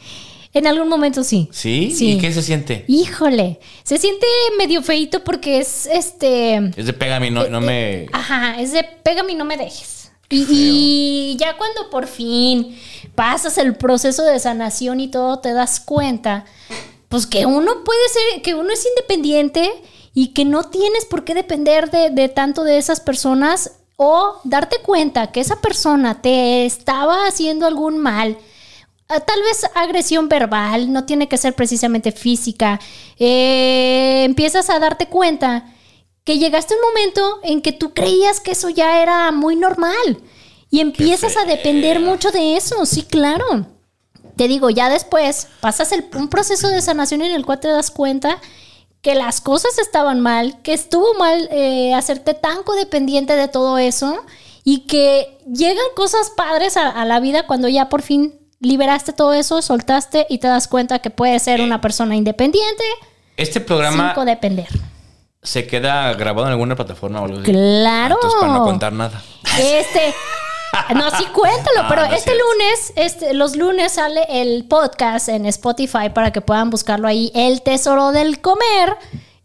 [0.52, 1.48] En algún momento sí.
[1.50, 1.94] ¿Sí?
[1.96, 2.12] Sí.
[2.12, 2.84] ¿Y qué se siente?
[2.88, 4.26] Híjole, se siente
[4.58, 8.06] medio feito porque es este Es de pégame, no, no me.
[8.12, 10.01] Ajá, es de pégame y no me dejes.
[10.32, 12.78] Y, y ya cuando por fin
[13.14, 16.44] pasas el proceso de sanación y todo, te das cuenta,
[17.08, 19.70] pues que uno puede ser, que uno es independiente
[20.14, 24.78] y que no tienes por qué depender de, de tanto de esas personas o darte
[24.78, 28.38] cuenta que esa persona te estaba haciendo algún mal.
[29.08, 32.80] Ah, Tal vez agresión verbal, no tiene que ser precisamente física.
[33.18, 35.71] Eh, empiezas a darte cuenta
[36.24, 40.18] que llegaste a un momento en que tú creías que eso ya era muy normal
[40.70, 43.66] y empiezas a depender mucho de eso, sí, claro.
[44.36, 47.90] Te digo, ya después pasas el- un proceso de sanación en el cual te das
[47.90, 48.38] cuenta
[49.02, 54.22] que las cosas estaban mal, que estuvo mal eh, hacerte tan codependiente de todo eso
[54.64, 59.32] y que llegan cosas padres a, a la vida cuando ya por fin liberaste todo
[59.32, 62.84] eso, soltaste y te das cuenta que puedes ser una persona independiente
[63.36, 64.68] Este sin programa codepender.
[65.42, 67.50] Se queda grabado en alguna plataforma o algo así.
[67.50, 68.14] Claro.
[68.14, 69.22] Entonces, para no contar nada.
[69.58, 70.14] Este.
[70.94, 75.44] No, sí, cuéntalo, Ah, pero no este lunes, este, los lunes sale el podcast en
[75.46, 78.96] Spotify para que puedan buscarlo ahí, El Tesoro del Comer.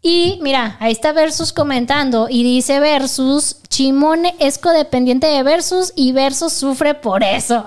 [0.02, 6.12] Y mira, ahí está Versus comentando y dice Versus, Chimone es codependiente de Versus y
[6.14, 7.66] Versus sufre por eso.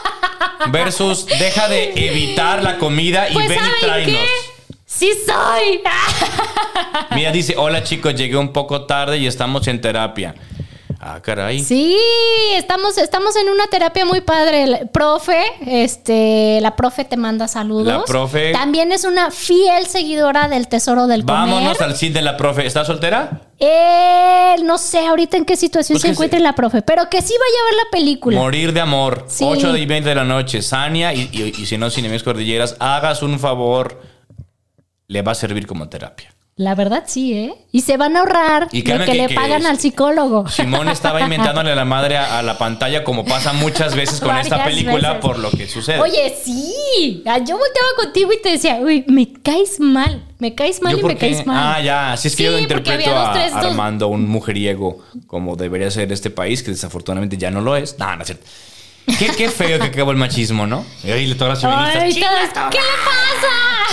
[0.70, 4.20] Versus, deja de evitar la comida y Pues ven y ¿saben tráenos.
[4.20, 4.53] qué?
[4.94, 5.80] Sí soy.
[7.16, 10.34] Mira, dice, hola chicos, llegué un poco tarde y estamos en terapia.
[11.06, 11.60] Ah, caray.
[11.62, 11.98] Sí,
[12.54, 14.66] estamos, estamos en una terapia muy padre.
[14.66, 17.86] La- Profe, este, la profe te manda saludos.
[17.88, 21.40] La profe- También es una fiel seguidora del Tesoro del Comer.
[21.40, 22.64] Vámonos al cine de la profe.
[22.64, 23.42] ¿Estás soltera?
[23.58, 27.20] Eh, no sé ahorita en qué situación Pues se encuentra se- la profe, pero que
[27.20, 28.38] sí vaya a ver la película.
[28.38, 29.26] Morir de amor.
[29.28, 29.44] Sí.
[29.46, 30.62] 8 y 20 de la noche.
[30.62, 34.13] Sania y, y- y si no, Cinemis Cordilleras, hagas un favor.
[35.08, 36.30] Le va a servir como terapia.
[36.56, 37.52] La verdad sí, ¿eh?
[37.72, 40.48] Y se van a ahorrar Y créeme que, que- le que pagan es- al psicólogo.
[40.48, 44.36] Simón estaba inventándole a la madre a, a la pantalla como pasa muchas veces con
[44.38, 45.20] esta película veces.
[45.20, 46.00] por lo que sucede.
[46.00, 47.24] Oye, sí.
[47.26, 50.22] Ah, Yo volteaba contigo y te decía, uy, me caes mal.
[50.38, 51.26] Me caes mal ¿Yo y me qué?
[51.32, 51.56] caes mal.
[51.76, 52.12] Ah, ya.
[52.12, 55.90] Así es que Sí, yo interpreto dos, a tres, dos- Armando un mujeriego como debería
[55.90, 57.98] ser este país, que desafortunadamente ya no lo es.
[57.98, 58.46] No, no es cierto.
[59.18, 60.86] Qué, qué feo que acabó el machismo, ¿no?
[61.02, 62.02] Y todas las feministas.
[62.04, 63.83] Ay, "Chinga todas, ¿Qué le pasa?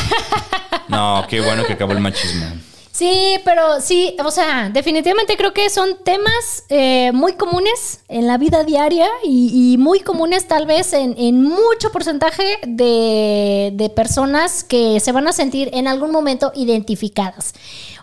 [0.88, 2.46] No, qué bueno que acabó el machismo.
[2.92, 8.38] Sí, pero sí, o sea, definitivamente creo que son temas eh, muy comunes en la
[8.38, 14.64] vida diaria y, y muy comunes tal vez en, en mucho porcentaje de, de personas
[14.64, 17.54] que se van a sentir en algún momento identificadas.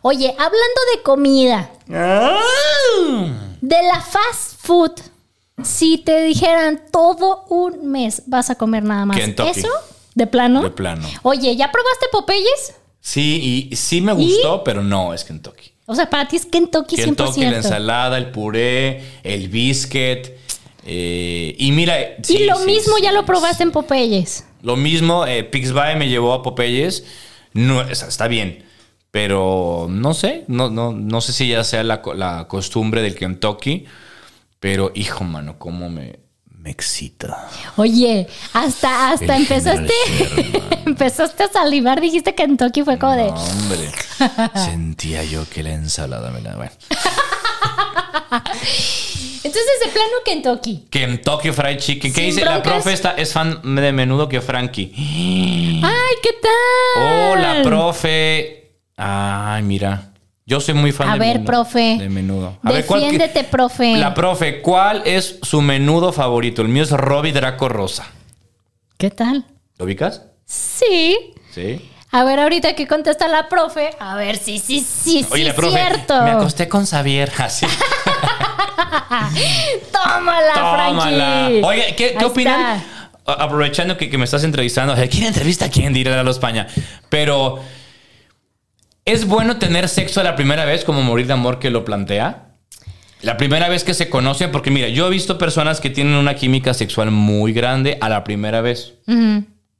[0.03, 1.71] Oye, hablando de comida,
[3.61, 4.93] de la fast food,
[5.63, 9.61] si te dijeran todo un mes vas a comer nada más, Kentucky.
[9.61, 9.69] ¿eso?
[10.19, 10.63] ¿De plano?
[10.63, 11.07] De plano.
[11.23, 12.75] Oye, ¿ya probaste Popeyes?
[13.01, 15.71] Sí, y sí me gustó, pero no es Kentucky.
[15.87, 17.05] O sea, para ti es Kentucky 100%.
[17.05, 20.27] Kentucky, la ensalada, el puré, el biscuit.
[20.85, 22.17] eh, y mira.
[22.29, 24.45] y lo sí, mismo sí, ya lo probaste en Popeyes.
[24.63, 27.05] Lo mismo, eh, Pixby me llevó a Popeyes.
[27.53, 28.65] No, está bien.
[29.13, 32.03] Pero no sé, no, no, no sé si ya sea la
[32.49, 33.87] costumbre del Kentucky.
[34.59, 36.19] Pero, hijo, mano, cómo me,
[36.59, 37.49] me excita.
[37.77, 39.93] Oye, hasta, hasta El empezaste,
[40.87, 43.29] empezaste a salivar, dijiste Kentucky fue como de...
[43.29, 43.91] Hombre,
[44.55, 46.57] sentía yo que la ensalada me la.
[46.57, 46.73] Bueno.
[49.45, 50.89] Entonces, de plano Kentucky.
[50.91, 52.13] Kentucky Fried Chicken.
[52.13, 52.45] ¿Qué Sin dice?
[52.45, 54.93] La profe está, es fan de menudo que Frankie.
[55.85, 57.03] Ay, ¿qué tal?
[57.03, 58.73] Oh, la profe.
[58.97, 60.13] Ay, mira.
[60.49, 61.97] Yo soy muy fan A de ver, menudo- profe.
[61.99, 62.57] De menudo.
[62.63, 63.97] A ver, ¿cuál Defiéndete, profe.
[63.99, 66.63] La profe, ¿cuál es su menudo favorito?
[66.63, 68.07] El mío es Robbie Draco Rosa.
[68.97, 69.45] ¿Qué tal?
[69.77, 70.23] ¿Lo ubicas?
[70.47, 71.19] Sí.
[71.55, 71.91] Sí.
[72.13, 75.55] A ver, ahorita que contesta la profe, a ver sí, sí, sí, Oye, sí, la
[75.55, 76.23] profe, cierto.
[76.23, 77.31] me acosté con Xavier.
[77.37, 77.67] Así.
[79.93, 81.43] Tómala, Tómala.
[81.47, 81.63] Frankie.
[81.63, 82.77] Oye, ¿qué, qué opinan?
[82.79, 83.11] está.
[83.27, 84.95] A- Aprovechando que, que me estás entrevistando.
[85.11, 85.93] ¿Quién entrevista a quién?
[85.93, 86.67] Dirá Lalo España.
[87.11, 87.59] Pero
[89.09, 92.57] ¿Es bueno tener sexo a la primera vez como morir de amor que lo plantea?
[93.23, 96.35] La primera vez que se conocen, porque mira, yo he visto personas que tienen una
[96.37, 98.95] química sexual muy grande a la primera vez.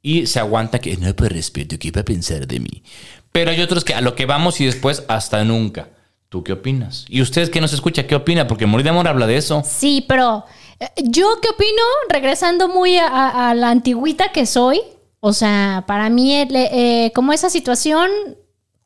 [0.01, 2.83] Y se aguanta que no, por respeto, ¿qué iba a pensar de mí?
[3.31, 5.89] Pero hay otros que a lo que vamos y después hasta nunca.
[6.29, 7.05] ¿Tú qué opinas?
[7.07, 8.47] Y ustedes que nos escucha, ¿qué opina?
[8.47, 9.61] Porque Morir de Amor habla de eso.
[9.65, 10.43] Sí, pero
[10.79, 14.81] eh, yo qué opino, regresando muy a, a- a la antigüita que soy,
[15.19, 18.09] o sea, para mí, el, eh, como esa situación,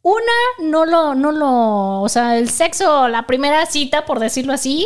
[0.04, 4.86] una, no lo, no lo, o sea, el sexo, la primera cita, por decirlo así,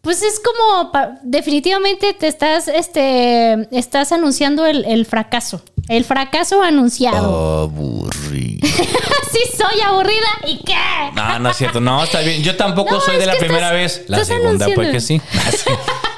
[0.00, 0.90] pues es como,
[1.22, 7.60] definitivamente te estás, este, estás anunciando el, el fracaso, el fracaso anunciado.
[7.64, 8.66] Aburrido.
[9.32, 10.74] sí, soy aburrida, ¿y qué?
[11.14, 11.80] No, no es cierto.
[11.80, 12.42] No, está bien.
[12.42, 14.10] Yo tampoco No, soy de la primera estás- vez.
[14.10, 15.20] La segunda, pues que sí.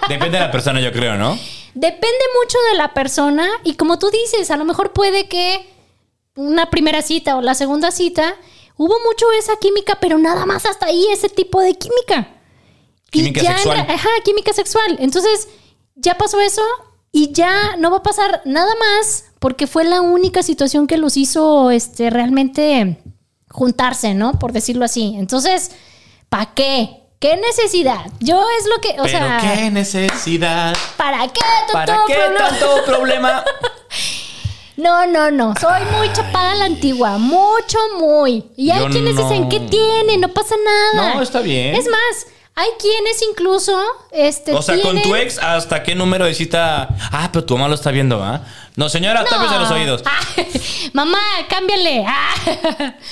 [0.09, 1.37] Depende de la persona, yo creo, ¿no?
[1.75, 5.67] Depende mucho de la persona y como tú dices, a lo mejor puede que
[6.37, 8.35] una primera cita o la segunda cita
[8.77, 12.29] hubo mucho esa química, pero nada más hasta ahí ese tipo de química.
[13.13, 13.87] Y Química ya sexual.
[13.89, 14.97] ajá, química sexual.
[15.01, 15.49] Entonces,
[15.95, 16.63] ya pasó eso
[17.13, 21.17] y ya no va a pasar nada más porque fue la única situación que los
[21.17, 22.99] hizo este realmente
[23.51, 24.33] juntarse, ¿no?
[24.41, 25.15] Por decirlo así.
[25.17, 25.71] Entonces,
[26.29, 27.03] ¿para qué?
[27.21, 28.05] ¿Qué necesidad?
[28.19, 30.77] Yo es lo que, o Pero sea, qué necesidad.
[30.97, 32.49] ¿para qué tanto ¿Para qué problema?
[32.49, 33.45] tanto problema?
[34.77, 35.55] No, no, no.
[35.61, 37.19] Soy muy chapada a la antigua.
[37.19, 38.45] Mucho, muy.
[38.57, 39.29] Y hay Yo quienes no.
[39.29, 40.19] dicen, ¿qué tiene?
[40.19, 41.15] No pasa nada.
[41.15, 41.75] No, está bien.
[41.75, 43.81] Es más, hay quienes incluso.
[44.13, 46.89] Este, O sea, con tu ex, ¿hasta qué número de cita?
[47.13, 48.43] Ah, pero tu mamá lo está viendo, ¿ah?
[48.77, 50.03] No, señora, tápese los oídos.
[50.93, 52.05] Mamá, cámbiale.
[52.07, 52.95] Ah.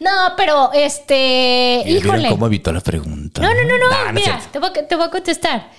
[0.00, 1.84] No, pero este.
[1.86, 2.28] Híjole.
[2.28, 3.42] evitó la pregunta?
[3.42, 3.90] No, no, no, no.
[3.90, 4.48] Nah, Mira, cierto.
[4.50, 5.70] te voy, a, te voy a contestar.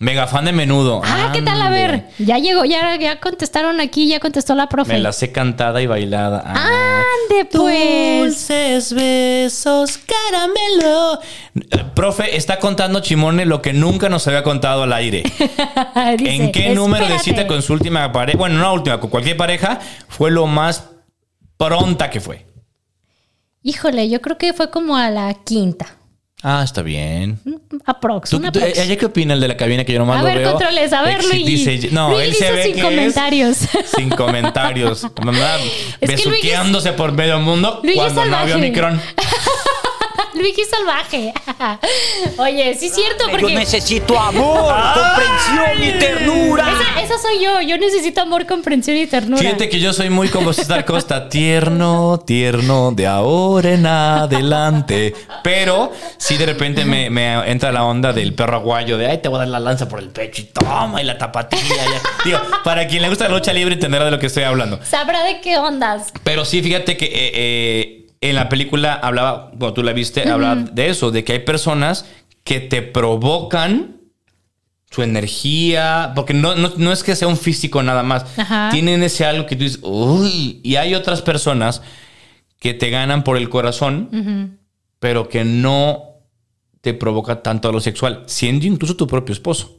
[0.00, 1.00] Mega fan de menudo.
[1.04, 1.60] Ah, ¿qué tal?
[1.60, 4.92] A ver, ya llegó, ya, ya contestaron aquí, ya contestó la profe.
[4.92, 6.40] Me la sé cantada y bailada.
[6.46, 7.02] Ah.
[7.30, 8.20] Ande, pues.
[8.20, 11.18] Dulces besos, caramelo.
[11.56, 15.22] Eh, Profe, está contando Chimone lo que nunca nos había contado al aire.
[16.16, 17.24] Dice, ¿En qué número de "Espérate".
[17.42, 18.38] cita con su última pareja?
[18.38, 20.90] Bueno, no la última, con cualquier pareja, fue lo más
[21.56, 22.46] pronta que fue.
[23.64, 25.97] Híjole, yo creo que fue como a la quinta.
[26.42, 27.40] Ah, está bien.
[27.84, 28.30] Aprox.
[28.30, 28.78] ¿Tú, una tú- aprox.
[28.78, 30.50] ¿Ella qué opina el de la cabina que yo nomás A lo ver, veo?
[30.52, 31.44] controles, a ver, Luigi.
[31.44, 33.62] Dice, no, Luigi él se ve sin que comentarios.
[33.62, 35.06] Es sin comentarios.
[35.24, 35.56] Mamá,
[36.00, 38.54] besuqueándose por medio mundo Luigi es cuando no había.
[38.56, 39.00] Omicron.
[40.34, 41.32] Luigi salvaje.
[42.38, 46.64] Oye, sí es cierto, Yo porque necesito amor, comprensión y ternura.
[46.70, 47.60] esa, esa soy yo.
[47.62, 49.42] Yo necesito amor, comprensión y ternura.
[49.42, 55.14] Fíjate que yo soy muy como César Costa, tierno, tierno, de ahora en adelante.
[55.42, 59.28] Pero si de repente me, me entra la onda del perro aguayo de ay, te
[59.28, 61.84] voy a dar la lanza por el pecho y toma, y la tapatilla.
[61.84, 62.00] ya".
[62.24, 64.80] Digo, para quien le gusta la lucha libre entenderá de lo que estoy hablando.
[64.84, 66.12] Sabrá de qué ondas.
[66.24, 70.56] Pero sí, fíjate que eh, eh, en la película hablaba, cuando tú la viste, hablaba
[70.56, 72.06] de eso, de que hay personas
[72.44, 73.96] que te provocan
[74.90, 78.70] su energía, porque no, no, no es que sea un físico nada más, Ajá.
[78.72, 81.82] tienen ese algo que tú dices, uy, y hay otras personas
[82.58, 84.58] que te ganan por el corazón,
[84.98, 86.04] pero que no
[86.80, 89.74] te provoca tanto a lo sexual, siendo incluso tu propio esposo.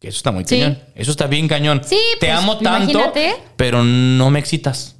[0.00, 0.58] Que eso está muy Sí.
[0.60, 0.78] cañón.
[0.94, 1.82] Eso está bien cañón.
[1.84, 3.34] Sí, te pues, amo tanto, imagínate.
[3.56, 4.96] pero no me excitas.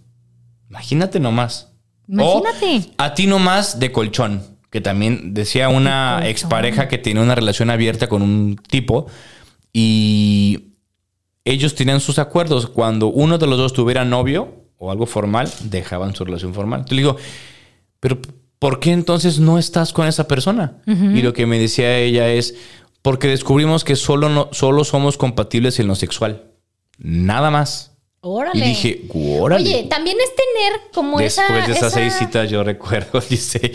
[0.68, 1.68] Imagínate nomás.
[2.08, 2.90] Imagínate.
[2.98, 4.42] O a ti nomás de colchón.
[4.70, 6.30] Que también decía una colchón.
[6.30, 9.06] expareja que tenía una relación abierta con un tipo
[9.72, 10.74] y
[11.44, 12.66] ellos tenían sus acuerdos.
[12.66, 16.84] Cuando uno de los dos tuviera novio o algo formal, dejaban su relación formal.
[16.88, 17.16] Le digo,
[18.00, 18.18] pero
[18.58, 20.82] ¿por qué entonces no estás con esa persona?
[20.86, 22.54] Y lo que me decía ella es,
[23.02, 26.52] porque descubrimos que solo, no, solo somos compatibles en lo sexual.
[26.98, 27.97] Nada más.
[28.20, 28.58] Órale.
[28.64, 29.02] Y dije,
[29.40, 29.62] órale.
[29.64, 31.54] Oye, también es tener como Después esa.
[31.54, 33.72] de esas esa- seis citas yo recuerdo, dice.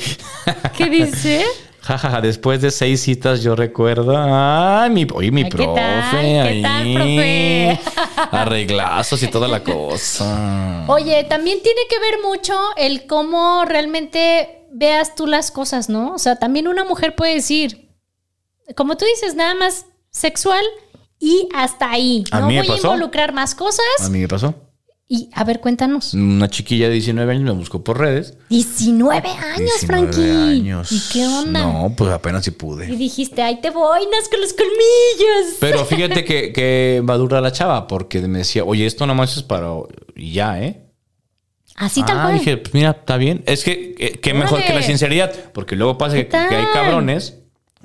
[0.78, 1.46] ¿Qué dice?
[1.82, 4.14] Jajaja, después de seis citas yo recuerdo.
[4.18, 5.82] Ay, mi, oye, mi Ay, ¿qué profe.
[5.82, 7.80] tal, profe?
[8.32, 10.86] Arreglazos y toda la cosa.
[10.88, 16.14] Oye, también tiene que ver mucho el cómo realmente veas tú las cosas, ¿no?
[16.14, 17.90] O sea, también una mujer puede decir,
[18.76, 20.64] como tú dices, nada más sexual
[21.20, 22.24] y hasta ahí.
[22.32, 23.86] A no mí me voy a involucrar más cosas.
[24.02, 24.54] A mí me pasó.
[25.08, 26.14] Y a ver, cuéntanos.
[26.14, 28.38] Una chiquilla de 19 años me buscó por redes.
[28.50, 30.32] 19 años, 19 Frankie.
[30.32, 30.92] años.
[30.92, 31.62] ¿Y qué onda?
[31.62, 32.88] No, pues apenas si Y pude.
[32.88, 35.58] dijiste, ahí te voy, nazco los colmillos.
[35.60, 39.44] Pero fíjate que, que va dura la chava porque me decía, oye, esto nomás es
[39.44, 39.68] para...
[40.16, 40.90] Y ya, ¿eh?
[41.76, 42.40] Así tal ah, cual.
[42.40, 43.44] dije, pues mira, está bien.
[43.46, 47.43] Es que eh, qué mejor que la sinceridad, porque luego pasa que hay cabrones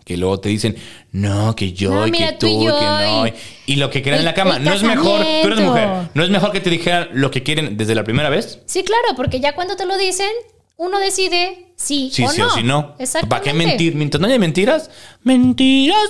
[0.08, 0.74] que luego te dicen,
[1.12, 3.26] no, que yo, No, y mira, que tú y yo, que no.
[3.28, 3.34] y-
[3.66, 4.58] Y, lo que quieren en la cama.
[4.58, 7.76] No es mejor, tú eres mujer, no es mejor que te dijeran lo que quieren
[7.76, 8.60] desde la primera vez.
[8.66, 10.30] Sí, claro, porque ya cuando te lo dicen,
[10.78, 12.46] uno decide sí, Sí, o sí no.
[12.46, 12.94] o sí no.
[12.98, 13.28] Exactamente.
[13.28, 13.94] ¿Para qué mentir?
[13.96, 14.90] Mientras no haya mentiras,
[15.24, 16.08] mentiras.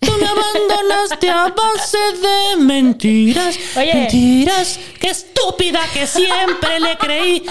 [0.00, 3.58] Tú me abandonaste a base de mentiras.
[3.76, 3.94] Oye.
[3.94, 4.78] Mentiras.
[5.00, 7.42] Qué estúpida que siempre le creí.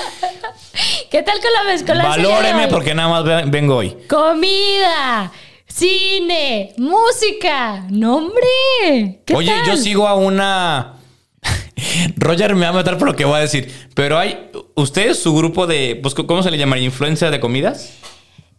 [1.10, 2.10] ¿Qué tal con la mezcolanza?
[2.10, 3.96] Valóreme porque nada más ve- vengo hoy.
[4.10, 5.32] Comida,
[5.78, 7.86] cine, música.
[7.90, 9.22] ¡No, hombre!
[9.26, 9.66] ¿Qué Oye, tal?
[9.66, 10.94] yo sigo a una.
[12.18, 13.72] Roger me va a matar por lo que voy a decir.
[13.94, 14.50] Pero hay.
[14.76, 16.00] ¿Ustedes, su grupo de.
[16.02, 16.86] Pues, ¿Cómo se le llamaría?
[16.86, 17.94] ¿Influencia de comidas?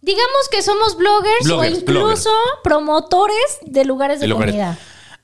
[0.01, 2.31] Digamos que somos bloggers, Bloggers, o incluso
[2.63, 4.55] promotores de lugares de, De lugares.
[4.55, 4.79] comida.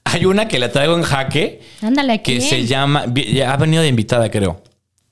[0.04, 1.62] Hay una que la traigo en jaque.
[1.80, 2.34] Ándale aquí.
[2.34, 3.04] que se llama.
[3.46, 4.62] Ha venido de invitada, creo.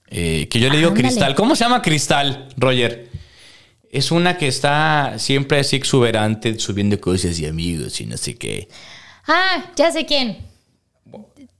[0.08, 1.08] Eh, que yo le digo Ándale.
[1.08, 1.34] Cristal.
[1.34, 3.08] ¿Cómo se llama Cristal, Roger?
[3.92, 8.68] Es una que está siempre así exuberante, subiendo cosas y amigos y no sé qué.
[9.28, 10.38] Ah, ya sé quién.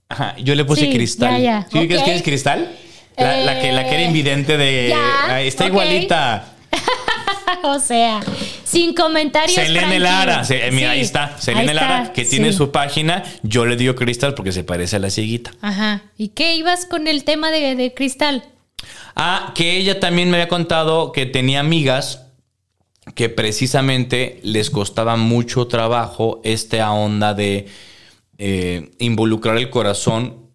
[0.09, 1.31] Ajá, yo le puse Sí, Cristal.
[1.33, 1.67] ya, ya.
[1.71, 2.03] ¿Sí ubicas Ok.
[2.05, 2.75] quién es Cristal?
[3.17, 4.87] La, la que, la que era Eh, invidente de.
[4.89, 6.49] ya, Ay, está igualita.
[7.63, 8.19] o sea,
[8.63, 9.53] sin comentarios.
[9.53, 9.99] Selene.
[9.99, 10.43] Lara.
[10.43, 11.37] Se- eh, mira, Sí, ahí está.
[11.39, 12.57] Selene ahí Lara, que tiene sí.
[12.57, 13.23] su página.
[13.43, 15.51] Yo le digo Cristal porque se parece a la cieguita.
[15.61, 16.01] Ajá.
[16.17, 18.43] ¿Y qué ibas con el tema de, de cristal?
[19.15, 22.22] Ah, que ella también me había contado que tenía amigas
[23.15, 27.67] que precisamente les costaba mucho trabajo esta onda de
[28.37, 30.49] eh, involucrar el corazón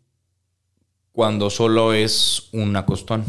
[1.12, 3.24] cuando solo es un acostón.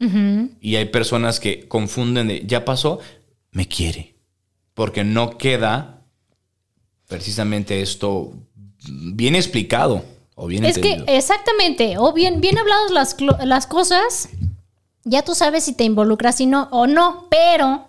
[0.00, 0.50] Ujú.
[0.60, 2.98] Y hay personas que confunden de, ya pasó,
[3.52, 4.16] me quiere.
[4.74, 6.02] Porque no queda
[7.06, 8.32] precisamente esto
[8.88, 11.16] bien explicado o bien Es que entendido.
[11.16, 14.30] exactamente, o bien, bien habladas las, las cosas,
[15.04, 17.86] ya tú sabes si te involucras y no, o no, pero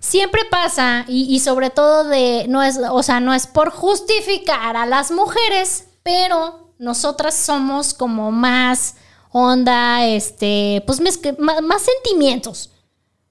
[0.00, 4.76] siempre pasa, y, y sobre todo de, no es, o sea, no es por justificar
[4.76, 8.96] a las mujeres, pero nosotras somos como más
[9.30, 12.70] onda, este, pues más sentimientos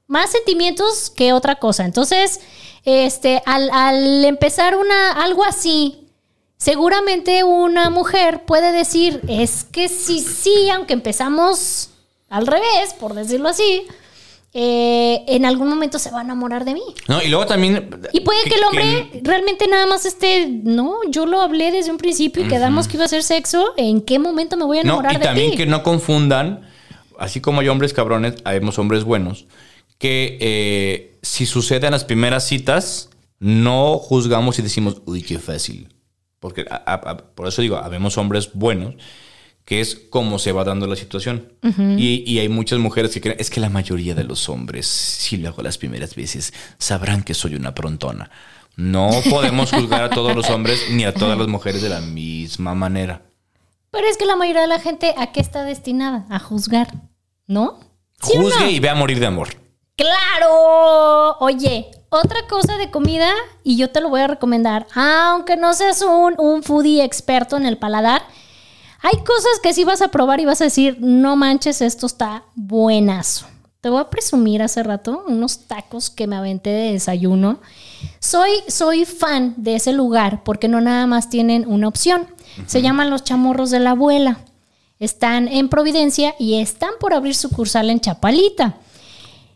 [0.10, 1.86] más sentimientos que otra cosa.
[1.86, 2.42] Entonces,
[2.84, 6.10] este, al, al empezar una, algo así,
[6.58, 11.92] seguramente una mujer puede decir, es que sí, sí, aunque empezamos
[12.28, 13.86] al revés, por decirlo así,
[14.54, 16.82] eh, en algún momento se va a enamorar de mí.
[17.08, 17.90] No, y luego también...
[18.14, 21.98] Y puede que el hombre realmente nada más esté, no, yo lo hablé desde un
[21.98, 24.94] principio y quedamos que iba a ser sexo, ¿en qué momento me voy a No,
[24.94, 25.58] enamorar y de también ti?
[25.58, 26.62] que no confundan,
[27.20, 29.46] así como hay hombres cabrones, habemos hombres buenos,
[30.00, 35.90] que eh, si sucede en las primeras citas, no juzgamos y decimos, uy, qué fácil.
[36.40, 38.96] Porque a- a- a- por eso digo, habemos hombres buenos,
[39.70, 41.54] que es como se va dando la situación.
[41.96, 45.38] y, y hay muchas mujeres que creen, es que la mayoría de los hombres, si
[45.38, 48.32] lo hago las primeras veces, sabrán que soy una prontona.
[48.76, 52.74] No podemos juzgar a todos los hombres ni a todas las mujeres de la misma
[52.74, 53.22] manera.
[53.92, 56.26] Pero es que la mayoría de la gente, ¿a qué está destinada?
[56.32, 56.92] A juzgar,
[57.46, 57.80] ¿no?
[58.24, 58.72] ¿Sí o Juzgue no?
[58.72, 59.50] y vea morir de amor.
[59.96, 61.38] ¡Claro!
[61.42, 63.32] Oye, otra cosa de comida,
[63.64, 67.68] y yo te lo voy a recomendar, aunque no seas un, un foodie experto en
[67.68, 68.24] el paladar,
[69.02, 72.44] hay cosas que sí vas a probar y vas a decir, no manches, esto está
[72.56, 73.46] buenazo.
[73.82, 77.62] Te voy a presumir hace rato unos tacos que me aventé de desayuno.
[78.20, 82.28] Soy, soy fan de ese lugar porque no nada más tienen una opción.
[82.66, 84.40] Se llaman los chamorros de la abuela.
[85.00, 88.76] Están en Providencia y están por abrir sucursal en Chapalita.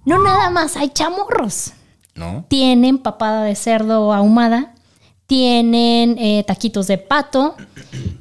[0.05, 1.73] No nada más hay chamorros.
[2.15, 2.45] ¿No?
[2.47, 4.72] Tienen papada de cerdo ahumada,
[5.27, 7.55] tienen eh, taquitos de pato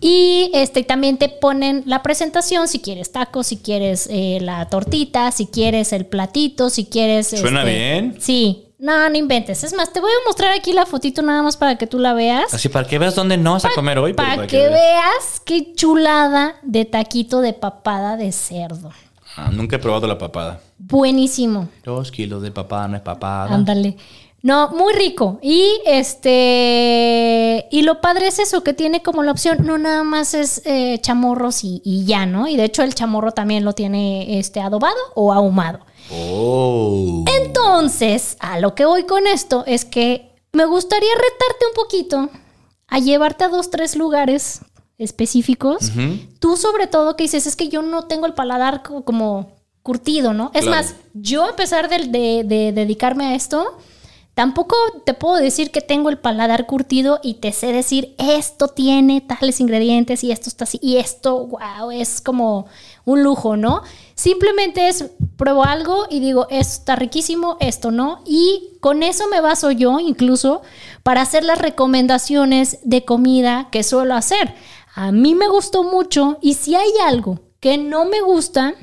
[0.00, 5.30] y este también te ponen la presentación si quieres tacos, si quieres eh, la tortita,
[5.32, 7.28] si quieres el platito, si quieres.
[7.28, 8.16] Suena este, bien.
[8.20, 8.68] Sí.
[8.78, 9.62] No, no inventes.
[9.62, 12.14] Es más, te voy a mostrar aquí la fotito nada más para que tú la
[12.14, 12.52] veas.
[12.52, 14.12] Así para que veas dónde no vas a comer hoy.
[14.12, 14.72] Para que veas.
[14.72, 18.90] veas qué chulada de taquito de papada de cerdo.
[19.36, 20.60] Ah, nunca he probado la papada.
[20.78, 21.68] Buenísimo.
[21.84, 23.54] Dos kilos de papada no es papada.
[23.54, 23.96] Ándale.
[24.42, 25.38] No, muy rico.
[25.40, 27.68] Y este.
[27.70, 30.98] Y lo padre es eso, que tiene como la opción, no nada más es eh,
[31.00, 32.48] chamorros y, y ya, ¿no?
[32.48, 35.80] Y de hecho, el chamorro también lo tiene este adobado o ahumado.
[36.10, 37.24] Oh.
[37.40, 42.28] Entonces, a lo que voy con esto es que me gustaría retarte un poquito
[42.88, 44.60] a llevarte a dos, tres lugares
[44.98, 45.90] específicos.
[46.40, 50.32] Tú sobre todo que dices, es que yo no tengo el paladar co- como curtido,
[50.32, 50.50] ¿no?
[50.54, 50.76] Es Claro.
[50.82, 53.78] más, yo a pesar de, de- de dedicarme a esto,
[54.34, 59.20] tampoco te puedo decir que tengo el paladar curtido y te sé decir, esto tiene
[59.20, 62.66] tales ingredientes y esto está así, y esto, wow, es como
[63.04, 63.82] un lujo, ¿no?
[64.14, 65.06] Simplemente es,
[65.36, 70.00] pruebo algo y digo, esto está riquísimo, esto no, y con eso me baso yo
[70.00, 70.62] incluso
[71.02, 74.54] para hacer las recomendaciones de comida que suelo hacer.
[74.94, 78.74] A mí me gustó mucho y si hay algo que no me gusta,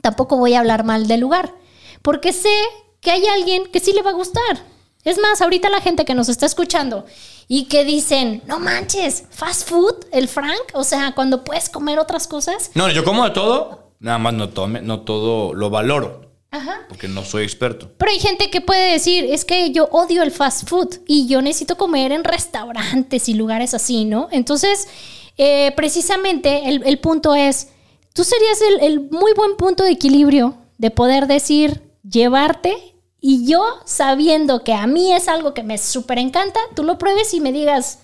[0.00, 1.54] tampoco voy a hablar mal del lugar.
[2.02, 2.48] porque sé
[3.00, 4.75] que hay alguien que sí le va a gustar.
[5.06, 7.06] Es más, ahorita la gente que nos está escuchando
[7.46, 12.26] y que dicen, no manches, fast food, el Frank, o sea, cuando puedes comer otras
[12.26, 12.72] cosas.
[12.74, 16.86] No, yo como de todo, nada más no, tome, no todo lo valoro, Ajá.
[16.88, 17.88] porque no soy experto.
[17.96, 21.40] Pero hay gente que puede decir, es que yo odio el fast food y yo
[21.40, 24.26] necesito comer en restaurantes y lugares así, ¿no?
[24.32, 24.88] Entonces,
[25.38, 27.68] eh, precisamente el, el punto es,
[28.12, 32.95] tú serías el, el muy buen punto de equilibrio de poder decir, llevarte
[33.28, 37.34] y yo sabiendo que a mí es algo que me súper encanta, tú lo pruebes
[37.34, 38.00] y me digas,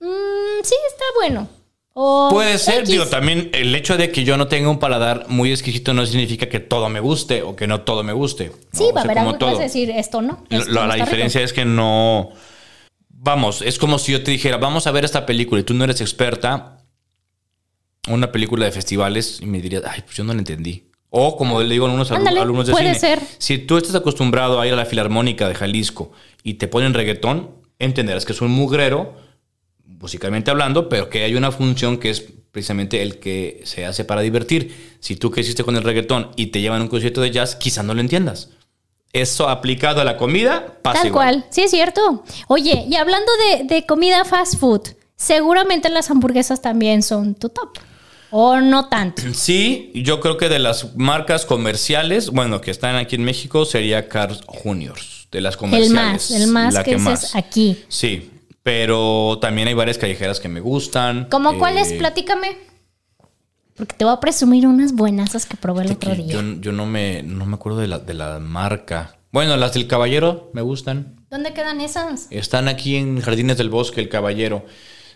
[0.00, 1.48] "Mm, sí, está bueno.
[1.92, 2.88] O Puede ser, X.
[2.88, 6.48] digo, también el hecho de que yo no tenga un paladar muy exquisito no significa
[6.48, 8.52] que todo me guste o que no todo me guste.
[8.72, 8.88] Sí, ¿no?
[8.90, 9.60] O va a haber algo que vas todo.
[9.60, 10.44] a decir, esto no.
[10.50, 11.04] Esto lo- no la está rico".
[11.06, 12.30] diferencia es que no.
[13.08, 15.84] Vamos, es como si yo te dijera, vamos a ver esta película y tú no
[15.84, 16.76] eres experta.
[18.08, 20.89] Una película de festivales y me dirías, ay, pues yo no la entendí.
[21.10, 23.20] O como le digo a alum- Ándale, alumnos de puede cine, ser.
[23.38, 26.12] si tú estás acostumbrado a ir a la Filarmónica de Jalisco
[26.44, 27.50] y te ponen reggaetón,
[27.80, 29.14] entenderás que es un mugrero,
[29.86, 34.20] musicalmente hablando, pero que hay una función que es precisamente el que se hace para
[34.22, 34.96] divertir.
[35.00, 37.82] Si tú creciste con el reggaetón y te llevan a un concierto de jazz, quizá
[37.82, 38.50] no lo entiendas.
[39.12, 41.34] Eso aplicado a la comida pasa Tal igual.
[41.40, 42.22] cual, sí es cierto.
[42.46, 44.82] Oye, y hablando de, de comida fast food,
[45.16, 47.70] seguramente las hamburguesas también son tu top.
[48.30, 49.22] O no tanto.
[49.34, 54.08] Sí, yo creo que de las marcas comerciales, bueno, que están aquí en México, sería
[54.08, 55.28] Carl's Juniors.
[55.30, 55.94] De las El comerciales.
[55.94, 57.78] más, el más la que, dices aquí.
[57.88, 58.30] Sí,
[58.62, 61.28] pero también hay varias callejeras que me gustan.
[61.30, 61.92] ¿Cómo cuáles?
[61.92, 62.56] Eh, Platícame.
[63.76, 66.26] Porque te voy a presumir unas buenas que probé el que otro día.
[66.34, 69.16] Yo, yo no, me, no me acuerdo de la, de la marca.
[69.32, 71.24] Bueno, las del Caballero me gustan.
[71.30, 72.26] ¿Dónde quedan esas?
[72.30, 74.66] Están aquí en Jardines del Bosque, el Caballero.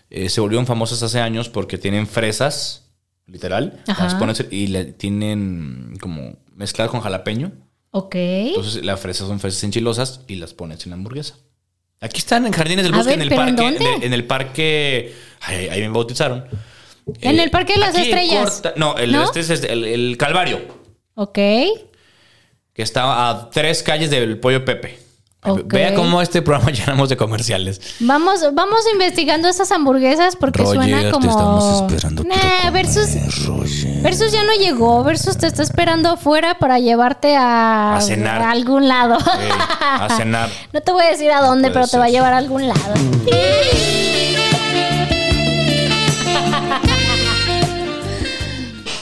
[0.09, 2.84] Eh, se volvieron famosas hace años porque tienen fresas,
[3.27, 3.81] literal.
[3.87, 4.03] Ajá.
[4.05, 7.51] Las pones y le tienen como mezcladas con jalapeño.
[7.91, 8.15] Ok.
[8.15, 11.35] Entonces las fresas son fresas enchilosas y las pones en la hamburguesa.
[12.01, 13.79] Aquí están en Jardines del Bosque, ver, en el ¿pero en parque.
[13.79, 14.05] dónde?
[14.05, 15.15] en el parque.
[15.41, 16.45] Ay, ahí me bautizaron.
[17.21, 18.61] En Eh, el Parque de las Estrellas.
[18.61, 19.23] Corta- no, el, ¿No?
[19.23, 20.59] este es el, el Calvario,
[21.13, 21.33] Ok.
[21.35, 24.99] que está a tres calles del Pollo Pepe.
[25.65, 27.79] Vea cómo este programa llenamos de comerciales.
[27.99, 31.29] Vamos, vamos investigando esas hamburguesas porque Roger, suena te como.
[31.29, 34.01] estamos esperando, Nah, quiero comer, versus.
[34.01, 35.03] Versus ya no llegó.
[35.03, 37.95] Versus te está esperando afuera para llevarte a.
[37.97, 38.41] A cenar.
[38.41, 39.17] a algún lado.
[39.17, 40.49] A cenar.
[40.73, 42.93] No te voy a decir a dónde, pero te va a llevar a algún lado.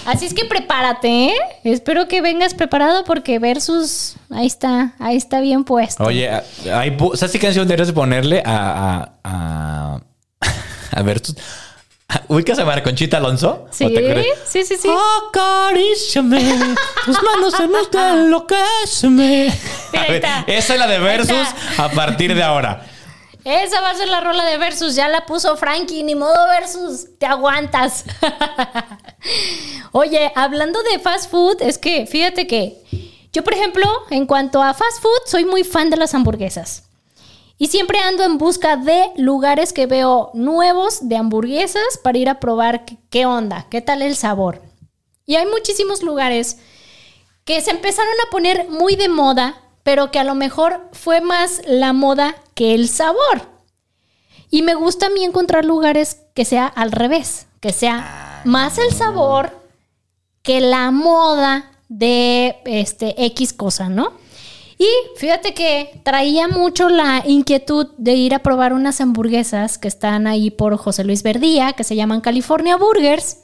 [0.05, 1.35] Así es que prepárate, ¿eh?
[1.63, 6.03] Espero que vengas preparado porque Versus, ahí está, ahí está bien puesto.
[6.03, 6.29] Oye,
[6.73, 9.09] hay, ¿sabes qué canción deberías de ponerle a.
[9.23, 9.99] a,
[10.41, 10.49] a,
[10.91, 11.33] a ver, tú-
[12.27, 13.65] ¿Ubicas a Marconchita Alonso?
[13.71, 13.87] Sí,
[14.45, 14.89] sí, sí, sí.
[15.29, 16.53] Acaríciame,
[17.05, 19.47] tus manos en el te enloqueceme.
[20.47, 21.47] Esa es la de Versus
[21.77, 22.85] a partir de ahora.
[23.45, 24.95] Esa va a ser la rola de Versus.
[24.95, 26.01] Ya la puso Frankie.
[26.03, 27.07] Ni modo Versus.
[27.19, 28.05] Te aguantas.
[29.91, 32.81] Oye, hablando de fast food, es que fíjate que
[33.31, 36.83] yo, por ejemplo, en cuanto a fast food, soy muy fan de las hamburguesas.
[37.57, 42.39] Y siempre ando en busca de lugares que veo nuevos de hamburguesas para ir a
[42.39, 44.61] probar qué, onda, qué tal el sabor.
[45.25, 46.57] Y hay muchísimos lugares
[47.45, 51.61] que se empezaron a poner muy de moda, pero que a lo mejor fue más
[51.65, 53.49] la moda que el sabor.
[54.49, 58.91] Y me gusta a mí encontrar lugares que sea al revés, que sea más el
[58.91, 59.51] sabor
[60.41, 64.13] que la moda de este X cosa, ¿no?
[64.77, 64.87] Y
[65.17, 70.51] fíjate que traía mucho la inquietud de ir a probar unas hamburguesas que están ahí
[70.51, 73.37] por José Luis Verdía, que se llaman California Burgers.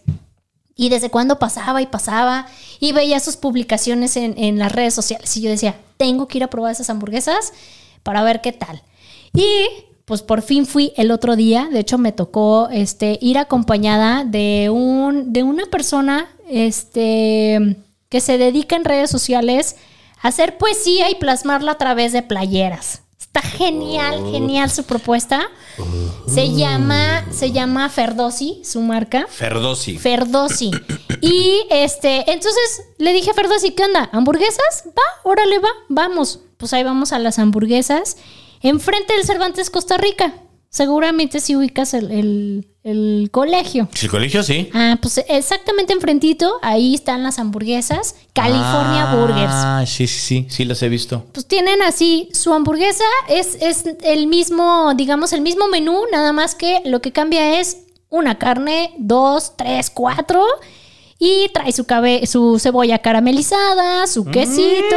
[0.76, 2.48] Y desde cuando pasaba y pasaba
[2.80, 6.50] y veía sus publicaciones en, las redes sociales y yo decía, tengo que ir a
[6.50, 7.54] probar esas hamburguesas
[8.04, 8.82] para ver qué tal.
[9.34, 9.66] Y
[10.10, 14.72] pues por fin fui el otro día, de hecho me tocó este, ir acompañada de,
[14.72, 17.78] un, de una persona este,
[18.10, 19.76] que se dedica en redes sociales
[20.20, 23.04] a hacer poesía y plasmarla a través de playeras.
[23.20, 25.48] Está genial, genial su propuesta.
[26.26, 29.28] Se llama, se llama Ferdosi, su marca.
[29.30, 30.00] Ferdosi.
[30.00, 30.72] Ferdosi.
[31.22, 34.10] Y este, entonces le dije a Ferdosi, ¿qué onda?
[34.12, 34.86] ¿Hamburguesas?
[34.88, 36.40] Va, órale, va, vamos.
[36.58, 38.18] Pues ahí vamos a las hamburguesas.
[38.62, 40.34] Enfrente del Cervantes, Costa Rica.
[40.72, 43.90] Seguramente si ubicas el, el- el colegio.
[44.02, 44.70] el colegio sí.
[44.74, 48.16] Ah, pues exactamente enfrentito, ahí están las hamburguesas.
[48.34, 49.52] California Burgers.
[49.52, 51.26] Ah, sí, sí, sí, sí las he visto.
[51.34, 56.56] Pues tienen así, su hamburguesa es, es el mismo, digamos, el mismo menú, nada más
[56.56, 57.78] que lo que cambia es
[58.10, 60.44] una carne, dos, tres, cuatro.
[61.22, 64.96] Y trae su, cabe- su cebolla caramelizada, su quesito.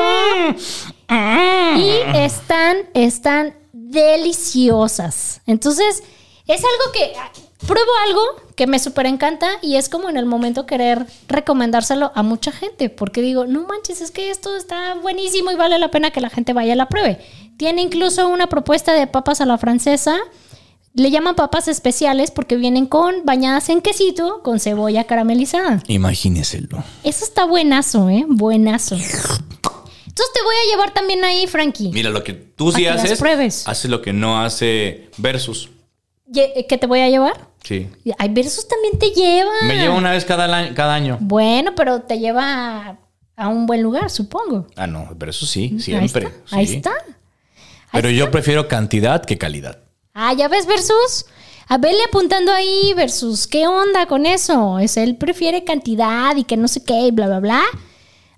[1.77, 5.41] Y están, están deliciosas.
[5.47, 6.03] Entonces,
[6.47, 7.31] es algo que ah,
[7.67, 8.21] pruebo algo
[8.57, 12.91] que me súper encanta y es como en el momento querer recomendárselo a mucha gente,
[12.91, 16.31] porque digo, no manches, es que esto está buenísimo y vale la pena que la
[16.31, 17.19] gente vaya a la pruebe.
[17.57, 20.19] Tiene incluso una propuesta de papas a la francesa.
[20.95, 25.83] Le llaman papas especiales porque vienen con bañadas en quesito con cebolla caramelizada.
[25.87, 26.85] Imagíneselo.
[27.03, 28.27] Eso está buenazo, ¿eh?
[28.29, 28.97] Buenazo.
[30.13, 31.89] Entonces te voy a llevar también ahí, Frankie.
[31.91, 33.67] Mira, lo que tú sí haces, pruebes.
[33.67, 35.71] haces lo que no hace Versus.
[36.27, 37.49] Ye- ¿Qué te voy a llevar?
[37.65, 37.89] Sí.
[38.19, 39.51] Ay, Versus también te lleva.
[39.67, 41.17] Me llevo una vez cada, cada año.
[41.21, 42.99] Bueno, pero te lleva
[43.37, 44.67] a un buen lugar, supongo.
[44.77, 46.27] Ah, no, Versus sí, Ahí siempre.
[46.27, 46.57] está.
[46.57, 46.77] Ahí sí.
[46.77, 46.93] está.
[47.91, 49.79] Pero yo prefiero cantidad que calidad.
[50.13, 51.25] Ah, ya ves, Versus.
[51.69, 53.47] A verle apuntando ahí, Versus.
[53.47, 54.79] ¿Qué onda con eso?
[54.79, 57.63] Es él prefiere cantidad y que no sé qué y bla, bla, bla.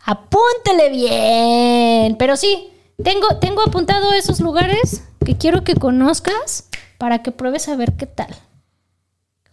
[0.04, 2.16] Apúntele bien.
[2.18, 2.70] Pero sí,
[3.02, 8.06] tengo, tengo apuntado esos lugares que quiero que conozcas para que pruebes a ver qué
[8.06, 8.34] tal.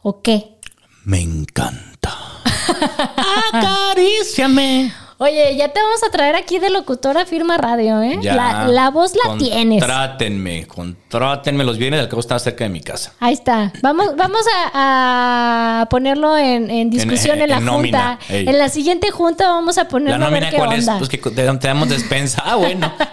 [0.01, 0.57] ¿O qué?
[1.05, 2.17] Me encanta.
[3.53, 4.93] Acaríciame.
[5.23, 8.17] Oye, ya te vamos a traer aquí de locutora firma radio, ¿eh?
[8.23, 8.33] Ya.
[8.35, 9.79] La, la voz la tienes.
[9.79, 13.13] Contrátenme, contrátenme los bienes, al cabo están cerca de mi casa.
[13.19, 13.71] Ahí está.
[13.83, 14.43] Vamos, vamos
[14.73, 18.33] a, a ponerlo en, en discusión en, En- la en nómina, junta.
[18.33, 18.49] ey.
[18.49, 20.87] En la siguiente junta vamos a ponerlo La a ver nómina, qué ¿cuál es?
[20.87, 20.97] onda.
[20.97, 22.41] Pues que te, te damos despensa.
[22.43, 22.91] Ah, bueno.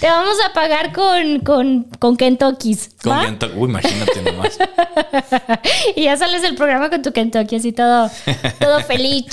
[0.00, 2.90] Te vamos a pagar con, con, con Kentucky's.
[3.02, 4.58] Con viento- Uy, imagínate nomás.
[5.96, 8.10] y ya sales del programa con tu Kentucky, así todo,
[8.60, 9.24] todo feliz.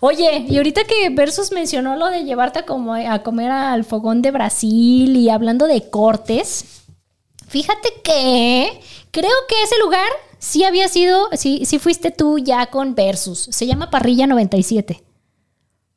[0.00, 4.22] Oye, y ahorita que Versus mencionó lo de llevarte a, como- a comer al fogón
[4.22, 6.84] de Brasil y hablando de cortes,
[7.48, 8.80] fíjate que
[9.10, 13.48] creo que ese lugar sí había sido, sí, sí fuiste tú ya con Versus.
[13.50, 15.02] Se llama Parrilla 97.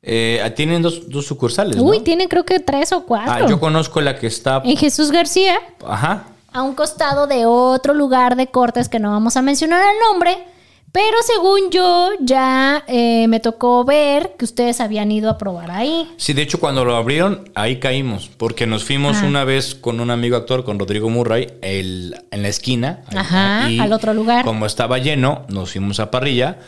[0.04, 1.84] Eh, tienen dos, dos sucursales, ¿no?
[1.84, 3.32] Uy, tienen creo que tres o cuatro.
[3.32, 4.60] Ah, yo conozco la que está.
[4.64, 6.24] En Jesús García, Ajá.
[6.52, 10.44] a un costado de otro lugar de cortes que no vamos a mencionar el nombre,
[10.92, 16.06] pero según yo ya eh, me tocó ver que ustedes habían ido a probar ahí.
[16.18, 18.30] Sí, de hecho, cuando lo abrieron, ahí caímos.
[18.36, 19.26] Porque nos fuimos Ah.
[19.26, 23.02] una vez con un amigo actor, con Rodrigo Murray, el- en la esquina.
[23.16, 24.44] Ajá, al otro lugar.
[24.44, 26.58] Como estaba lleno, nos fuimos a parrilla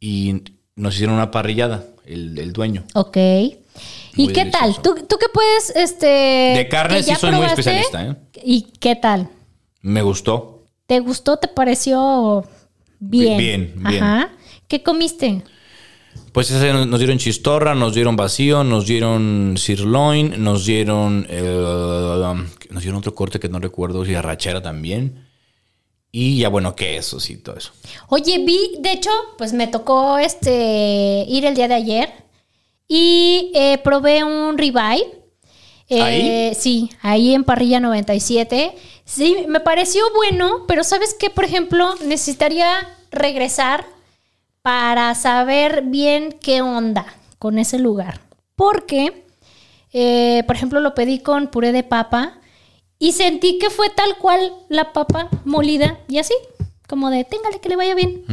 [0.00, 0.42] y
[0.76, 2.84] nos hicieron una parrillada, el, el dueño.
[2.94, 3.16] Ok.
[4.14, 4.80] ¿Y qué tal?
[4.82, 6.06] ¿Tú, tú qué puedes, este...
[6.06, 8.16] De carne sí soy muy especialista, ¿eh?
[8.44, 9.28] ¿Y qué tal?
[9.80, 10.64] Me gustó.
[10.86, 11.38] ¿Te gustó?
[11.38, 12.44] ¿Te pareció
[13.02, 13.36] bien?
[13.36, 14.02] Bien, bien.
[14.02, 14.30] Ajá.
[14.68, 15.42] ¿Qué comiste?
[16.32, 21.26] Pues nos dieron chistorra, nos dieron vacío, nos dieron sirloin, nos dieron.
[21.28, 22.34] eh,
[22.70, 25.26] nos dieron otro corte que no recuerdo, si arrachera también.
[26.10, 27.72] Y ya, bueno, quesos y todo eso.
[28.08, 32.10] Oye, vi, de hecho, pues me tocó este ir el día de ayer
[32.88, 35.04] y eh, probé un ribeye.
[35.88, 36.54] Eh, ¿Ahí?
[36.54, 38.74] Sí, ahí en Parrilla 97.
[39.14, 41.28] Sí, me pareció bueno, pero ¿sabes qué?
[41.28, 43.84] Por ejemplo, necesitaría regresar
[44.62, 47.04] para saber bien qué onda
[47.38, 48.22] con ese lugar.
[48.56, 49.26] Porque,
[49.92, 52.38] eh, por ejemplo, lo pedí con puré de papa
[52.98, 56.34] y sentí que fue tal cual la papa molida y así,
[56.88, 58.24] como de, téngale que le vaya bien.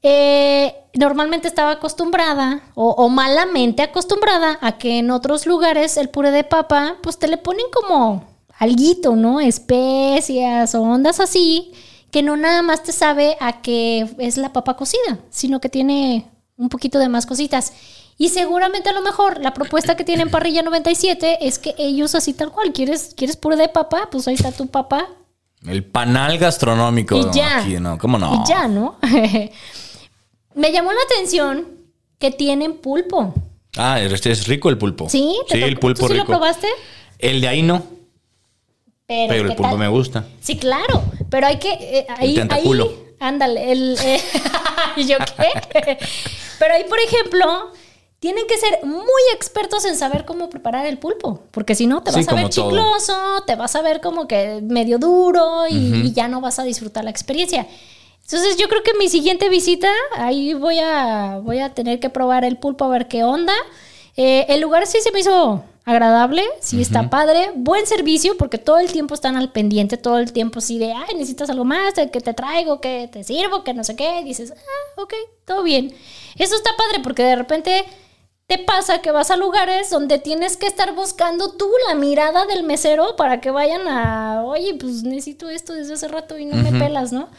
[0.00, 6.30] Eh, normalmente estaba acostumbrada o, o malamente acostumbrada a que en otros lugares el puré
[6.30, 9.40] de papa pues te le ponen como alguito, ¿no?
[9.40, 11.72] Especias o ondas así
[12.10, 16.26] que no nada más te sabe a que es la papa cocida, sino que tiene
[16.56, 17.72] un poquito de más cositas.
[18.16, 22.32] Y seguramente a lo mejor la propuesta que tienen Parrilla 97 es que ellos así
[22.34, 24.08] tal cual, ¿quieres, quieres puré de papa?
[24.10, 25.06] Pues ahí está tu papa
[25.66, 27.16] El panal gastronómico.
[27.16, 27.58] y ya.
[27.60, 27.96] aquí, ¿no?
[27.98, 28.42] ¿Cómo no?
[28.42, 28.96] Y ya, ¿no?
[30.54, 31.68] Me llamó la atención
[32.18, 33.34] que tienen pulpo.
[33.76, 35.08] Ah, es rico el pulpo.
[35.08, 35.38] ¿Sí?
[35.48, 36.24] ¿Te Sí, el pulpo ¿Tú sí rico.
[36.24, 36.66] lo probaste?
[37.18, 37.84] El de ahí no,
[39.08, 39.78] Pero, pero el ¿qué pulpo tal?
[39.78, 40.24] me gusta.
[40.40, 41.02] Sí, claro.
[41.30, 41.72] Pero hay que.
[41.72, 43.72] eh, ahí, ahí- ándale.
[43.72, 44.20] El, eh,
[44.96, 45.98] ¿Y yo qué?
[46.58, 47.72] pero ahí, por ejemplo.
[48.20, 52.10] Tienen que ser muy expertos en saber cómo preparar el pulpo, porque si no te
[52.10, 52.68] Sí, vas a ver todo.
[52.68, 56.64] chicloso, te vas a ver como que medio duro y, y ya no vas a
[56.64, 57.68] disfrutar la experiencia.
[58.24, 62.44] Entonces yo creo que mi siguiente visita, ahí voy a, voy a tener que probar
[62.44, 63.54] el pulpo a ver qué onda.
[64.16, 68.78] Eh, el lugar sí se me hizo agradable, sí está padre, buen servicio porque todo
[68.78, 72.20] el tiempo están al pendiente, todo el tiempo así de, ay, necesitas algo más, que
[72.20, 75.14] te traigo, que te sirvo, que no sé qué, y dices, ah, ok,
[75.46, 75.94] todo bien.
[76.36, 77.86] Eso está padre porque de repente
[78.46, 82.64] te pasa que vas a lugares donde tienes que estar buscando tú la mirada del
[82.64, 86.78] mesero para que vayan a, oye, pues necesito esto desde hace rato y no me
[86.78, 87.30] pelas, ¿no?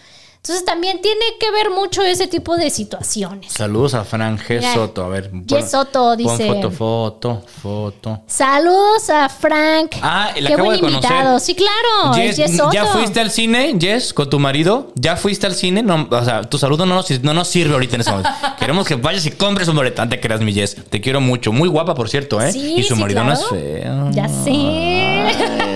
[0.42, 3.52] Entonces también tiene que ver mucho ese tipo de situaciones.
[3.52, 4.60] Saludos a Fran G.
[4.60, 5.04] Mira, Soto.
[5.04, 5.30] A ver.
[5.32, 5.68] G.
[5.68, 8.22] Soto dice- Pon foto, foto, foto.
[8.26, 9.98] Saludos a Frank.
[10.02, 11.12] Ah, la Qué acabo buen de conocer.
[11.12, 11.40] invitado.
[11.40, 12.14] Sí, claro.
[12.18, 12.72] es Jess, Jess Soto.
[12.72, 14.94] ¿Ya fuiste al cine, Jess, con tu marido?
[14.96, 15.84] ¿Ya fuiste al cine?
[15.84, 18.30] No, o sea, tu saludo no nos, no nos sirve ahorita en ese momento.
[18.60, 20.02] Queremos que vayas y compres un boleto.
[20.04, 20.78] No te creas, mi Jess.
[20.90, 21.52] Te quiero mucho.
[21.52, 22.54] Muy guapa, por cierto, ¿eh?
[22.54, 24.10] Sí, y su sí, marido no es feo.
[24.12, 24.52] Ya sé.
[24.52, 25.69] Ay,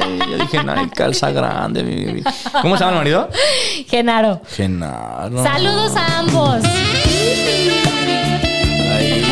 [0.58, 2.24] dije, ay, calza grande, mi baby.
[2.62, 3.30] ¿Cómo se llama el marido?
[3.90, 4.42] Genaro.
[4.56, 5.44] Genaro.
[5.44, 6.64] Saludos a ambos.
[8.92, 9.24] Ay.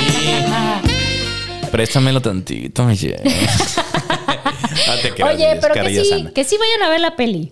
[1.72, 3.22] Préstamelo tantito, mi Jess.
[4.88, 6.32] No te creas, Oye, pero que sí, sana.
[6.32, 7.52] que sí vayan a ver la peli.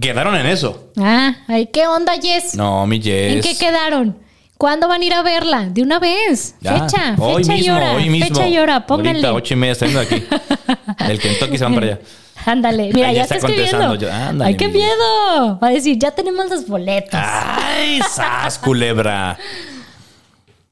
[0.00, 0.90] Quedaron en eso.
[0.98, 2.54] Ah, ay, ¿qué onda, Jess?
[2.54, 3.34] No, mi Jess.
[3.36, 4.18] ¿En qué quedaron?
[4.64, 5.66] ¿Cuándo van a ir a verla?
[5.68, 6.54] De una vez.
[6.62, 7.92] Ya, Fecha, hoy fecha y mismo, hora.
[7.92, 8.28] hoy mismo.
[8.34, 9.26] Fecha y hora, pónganle.
[9.26, 10.26] Ahorita, ocho y media, saliendo de aquí.
[11.06, 11.98] Del Kentucky se van para allá.
[12.46, 13.94] Ándale, mira, Ahí ya está está escribiendo.
[13.96, 14.10] yo.
[14.10, 15.58] Ándale, Ay, qué miedo.
[15.62, 17.10] Va a decir, ya tenemos los boletos.
[17.12, 19.36] ¡Ay, sas, culebra!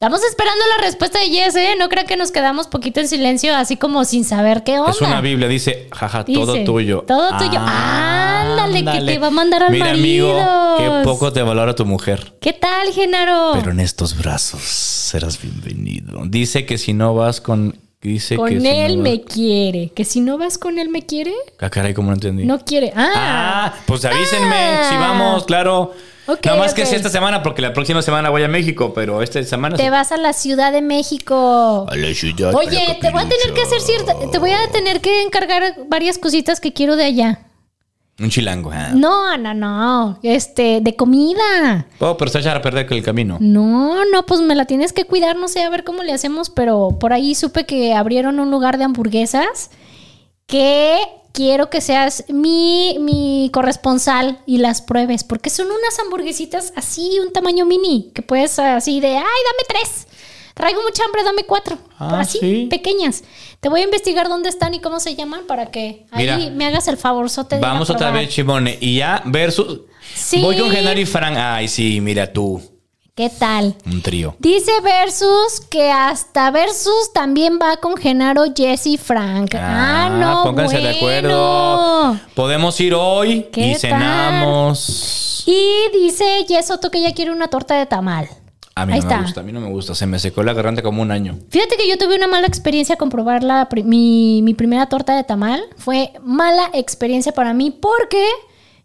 [0.03, 1.77] Estamos esperando la respuesta de Jess, ¿eh?
[1.79, 4.91] No crean que nos quedamos poquito en silencio, así como sin saber qué onda.
[4.91, 7.05] Es una Biblia, dice, jaja, todo Dice, tuyo.
[7.07, 7.61] todo tuyo.
[7.65, 10.33] Ándale, que te va a mandar al Mira, marido.
[10.41, 12.35] amigo, qué poco te valora tu mujer.
[12.41, 13.53] ¿Qué tal, Genaro?
[13.55, 16.21] Pero en estos brazos serás bienvenido.
[16.27, 17.77] Dice que si no vas con...
[18.01, 19.93] Dice que con si él no me quiere.
[19.95, 22.45] Que si no vas con él me quiere, Ah, caray, ¿cómo no entendí?
[22.45, 22.93] no quiere.
[22.97, 24.57] Ah, Ah, pues avísenme.
[24.57, 24.87] Ah.
[24.91, 25.93] Si vamos, claro.
[26.27, 29.23] Ok, Nada más que sea esta semana, porque la próxima semana voy a México, pero
[29.23, 29.77] esta semana...
[29.77, 29.91] te sí.
[29.91, 31.87] vas a la Ciudad de México.
[31.89, 34.51] A la ciudad, Oye, a la te voy a tener que hacer cierta, te voy
[34.53, 37.47] a tener que encargar varias cositas que quiero de allá.
[38.20, 38.70] Un chilango.
[38.73, 38.91] ah.
[38.95, 41.87] No, no, no, este, de comida.
[41.99, 43.39] Oh, pero está echar a perder el camino.
[43.41, 46.51] No, no, pues me la tienes que cuidar, no sé, a ver cómo le hacemos,
[46.51, 49.70] pero por ahí supe que abrieron un lugar de hamburguesas
[50.47, 50.99] que
[51.33, 57.33] quiero que seas mi, mi corresponsal y las pruebes, porque son unas hamburguesitas así, un
[57.33, 60.07] tamaño mini, que puedes así de, ay, dame tres.
[60.55, 61.78] Traigo mucha hambre, dame cuatro.
[61.99, 62.66] Ah, así, ¿sí?
[62.70, 63.24] pequeñas.
[63.61, 66.66] Te voy a investigar dónde están y cómo se llaman para que Mira, ahí me
[66.66, 68.76] hagas el favorzote de Vamos otra vez, Chimone.
[68.80, 69.80] Y ya, versus.
[70.14, 70.43] Sí.
[70.43, 71.37] Voy con Genaro y Fran.
[71.39, 72.61] Ay, sí, mira tú.
[73.15, 73.77] ¿Qué tal?
[73.85, 74.35] Un trío.
[74.39, 79.55] Dice Versus que hasta Versus también va con Genaro, Jesse, Frank.
[79.55, 80.45] Ah, no.
[80.45, 81.29] Pónganse de bueno.
[82.09, 82.21] acuerdo.
[82.35, 83.81] Podemos ir hoy ¿Qué y tal?
[83.81, 85.45] cenamos.
[85.47, 88.31] Y dice Jess Soto que ella quiere una torta de tamal.
[88.75, 89.23] A mí Ahí no me está.
[89.25, 89.95] gusta, a mí no me gusta.
[89.95, 91.37] Se me secó la garganta como un año.
[91.51, 95.25] Fíjate que yo tuve una mala experiencia con probar la mi, mi primera torta de
[95.25, 95.63] tamal.
[95.77, 98.27] Fue mala experiencia para mí porque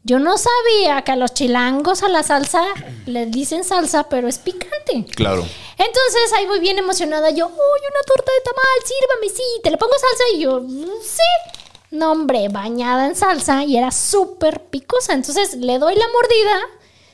[0.07, 2.63] yo no sabía que a los chilangos a la salsa
[3.05, 5.05] le dicen salsa, pero es picante.
[5.15, 5.41] Claro.
[5.77, 7.29] Entonces ahí voy bien emocionada.
[7.29, 10.23] Yo, uy, una torta de tamal, sírvame, sí, te le pongo salsa.
[10.33, 11.57] Y yo, "Mm, sí.
[11.91, 15.13] No, hombre, bañada en salsa y era súper picosa.
[15.13, 16.59] Entonces le doy la mordida,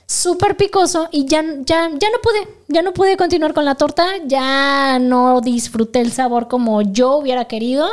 [0.05, 2.47] súper picoso, y ya, ya, ya no pude.
[2.67, 4.05] Ya no pude continuar con la torta.
[4.25, 7.87] Ya no disfruté el sabor como yo hubiera querido.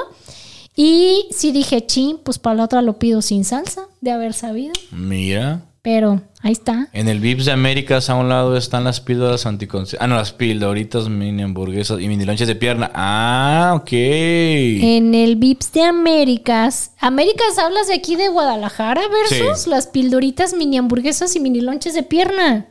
[0.83, 4.73] Y sí dije, chin, pues para la otra lo pido sin salsa, de haber sabido.
[4.91, 5.61] Mira.
[5.83, 6.89] Pero ahí está.
[6.95, 10.03] En el Vips de Américas a un lado están las píldoras anticonceptivas.
[10.03, 12.91] Ah, no, las pildoritas mini hamburguesas y mini lonches de pierna.
[12.95, 13.89] Ah, ok.
[13.93, 16.93] En el Vips de Américas.
[16.99, 19.69] Américas hablas de aquí de Guadalajara versus Sí.
[19.71, 22.69] las pildoritas mini hamburguesas y mini lonches de pierna.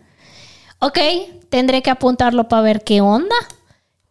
[0.79, 0.97] Ok,
[1.49, 3.35] tendré que apuntarlo para ver qué onda.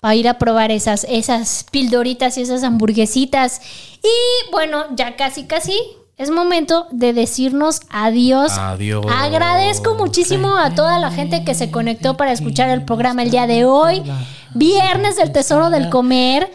[0.01, 3.61] Para ir a probar esas, esas pildoritas y esas hamburguesitas.
[4.03, 5.77] Y bueno, ya casi casi
[6.19, 8.53] es momento de decirnos adiós.
[8.59, 9.07] Adiós.
[9.09, 13.47] Agradezco muchísimo a toda la gente que se conectó para escuchar el programa el día
[13.47, 14.03] de hoy.
[14.55, 16.51] Viernes del Tesoro del Comer.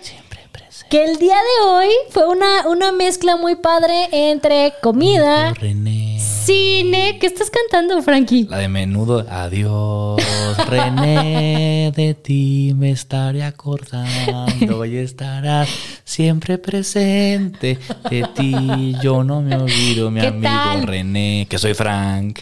[0.90, 6.03] Que el día de hoy fue una, una mezcla muy padre entre comida, René.
[6.46, 7.18] Cine.
[7.20, 8.48] ¿Qué estás cantando, Frankie?
[8.50, 9.26] La de menudo.
[9.30, 10.22] Adiós,
[10.68, 11.92] René.
[11.96, 15.70] De ti me estaré acordando y estarás
[16.04, 17.78] siempre presente.
[18.10, 20.88] De ti yo no me olvido, mi ¿Qué amigo tal?
[20.88, 21.48] René.
[21.50, 22.40] Que soy Frank.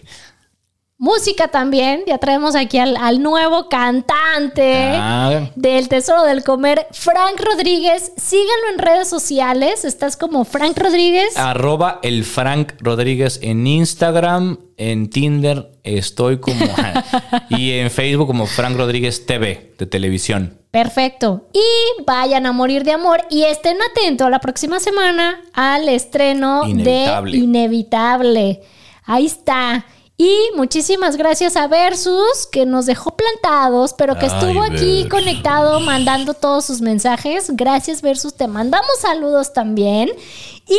[1.02, 2.04] Música también.
[2.06, 4.76] Ya traemos aquí al, al nuevo cantante.
[4.94, 8.12] Ah, Del Tesoro del Comer, Frank Rodríguez.
[8.18, 9.84] Síganlo en redes sociales.
[9.84, 11.36] Estás como Frank Rodríguez.
[11.38, 16.68] Arroba el Frank Rodríguez en Instagram, en Tinder estoy como
[17.50, 20.60] y en Facebook como Frank Rodríguez TV de televisión.
[20.70, 21.48] Perfecto.
[21.52, 27.32] Y vayan a morir de amor y estén atentos la próxima semana al estreno Inevitable.
[27.32, 28.62] de Inevitable.
[29.04, 29.84] Ahí está.
[30.24, 35.10] Y muchísimas gracias a Versus, que nos dejó plantados, pero que Ay, estuvo aquí Versus.
[35.10, 37.48] conectado mandando todos sus mensajes.
[37.54, 38.36] Gracias, Versus.
[38.36, 40.12] Te mandamos saludos también.
[40.68, 40.78] Y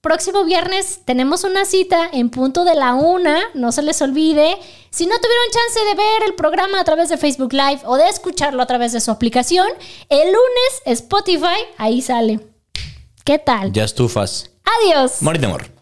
[0.00, 4.56] próximo viernes tenemos una cita en punto de la una, no se les olvide.
[4.88, 8.08] Si no tuvieron chance de ver el programa a través de Facebook Live o de
[8.08, 9.68] escucharlo a través de su aplicación,
[10.08, 12.40] el lunes Spotify, ahí sale.
[13.22, 13.70] ¿Qué tal?
[13.70, 14.50] Ya estufas.
[14.64, 15.20] Adiós.
[15.20, 15.81] Morir de amor.